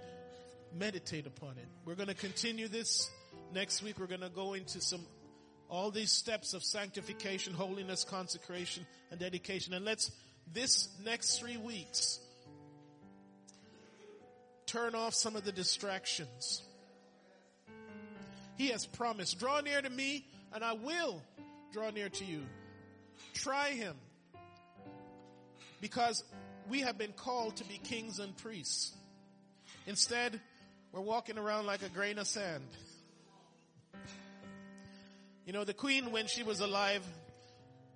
[0.78, 1.68] meditate upon it.
[1.86, 3.10] We're going to continue this
[3.53, 3.99] next week.
[3.99, 5.01] We're going to go into some,
[5.70, 9.74] all these steps of sanctification, holiness, consecration, and dedication.
[9.74, 10.12] And let's,
[10.51, 12.20] this next three weeks,
[14.66, 16.64] turn off some of the distractions.
[18.57, 21.22] He has promised, draw near to me and I will
[21.72, 22.41] draw near to you.
[23.34, 23.95] Try him.
[25.82, 26.24] Because
[26.70, 28.93] we have been called to be kings and priests.
[29.88, 30.39] Instead,
[30.91, 32.63] we're walking around like a grain of sand.
[35.45, 37.03] You know, the queen, when she was alive,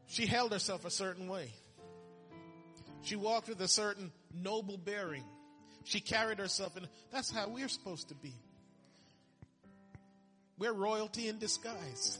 [0.07, 1.51] she held herself a certain way.
[3.03, 5.24] She walked with a certain noble bearing.
[5.84, 8.34] She carried herself and that's how we're supposed to be.
[10.57, 12.17] We're royalty in disguise.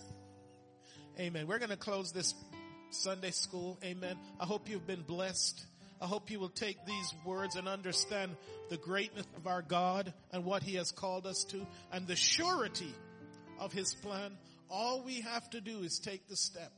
[1.20, 1.48] Amen.
[1.48, 2.34] We're going to close this
[2.90, 3.80] Sunday school.
[3.84, 4.18] Amen.
[4.40, 5.66] I hope you've been blessed.
[6.04, 8.36] I hope you will take these words and understand
[8.70, 12.94] the greatness of our God and what He has called us to and the surety
[13.58, 14.36] of His plan.
[14.70, 16.74] All we have to do is take the step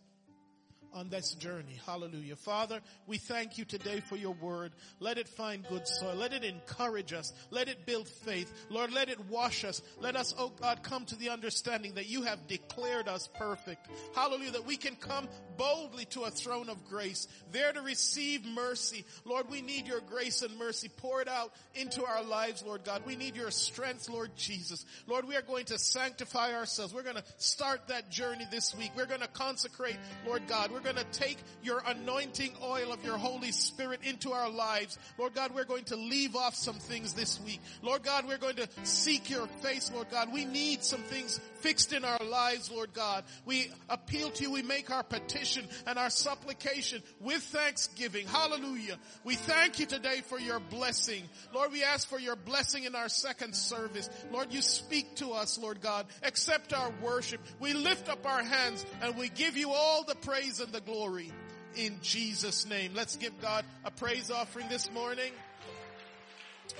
[0.95, 1.77] on this journey.
[1.85, 2.37] Hallelujah.
[2.37, 4.71] Father, we thank you today for your word.
[4.99, 6.15] Let it find good soil.
[6.15, 7.33] Let it encourage us.
[7.51, 8.51] Let it build faith.
[8.69, 9.81] Lord, let it wash us.
[9.99, 13.87] Let us, oh God, come to the understanding that you have declared us perfect.
[14.15, 14.51] Hallelujah.
[14.51, 15.27] That we can come
[15.57, 19.05] boldly to a throne of grace, there to receive mercy.
[19.25, 20.89] Lord, we need your grace and mercy.
[20.97, 23.03] Pour it out into our lives, Lord God.
[23.05, 24.85] We need your strength, Lord Jesus.
[25.07, 26.93] Lord, we are going to sanctify ourselves.
[26.93, 28.91] We're going to start that journey this week.
[28.95, 30.71] We're going to consecrate, Lord God.
[30.71, 34.99] We're going to take your anointing oil of your Holy Spirit into our lives.
[35.17, 37.59] Lord God, we're going to leave off some things this week.
[37.81, 40.31] Lord God, we're going to seek your face, Lord God.
[40.31, 43.23] We need some things fixed in our lives, Lord God.
[43.45, 44.51] We appeal to you.
[44.51, 48.27] We make our petition and our supplication with thanksgiving.
[48.27, 48.97] Hallelujah.
[49.23, 51.23] We thank you today for your blessing.
[51.55, 54.07] Lord, we ask for your blessing in our second service.
[54.31, 56.05] Lord, you speak to us, Lord God.
[56.21, 57.41] Accept our worship.
[57.59, 61.31] We lift up our hands and we give you all the praise and the glory
[61.77, 62.91] in Jesus name.
[62.93, 65.31] Let's give God a praise offering this morning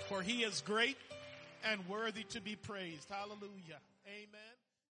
[0.10, 0.98] for he is great
[1.64, 3.08] and worthy to be praised.
[3.10, 3.80] Hallelujah.
[4.06, 4.55] Amen.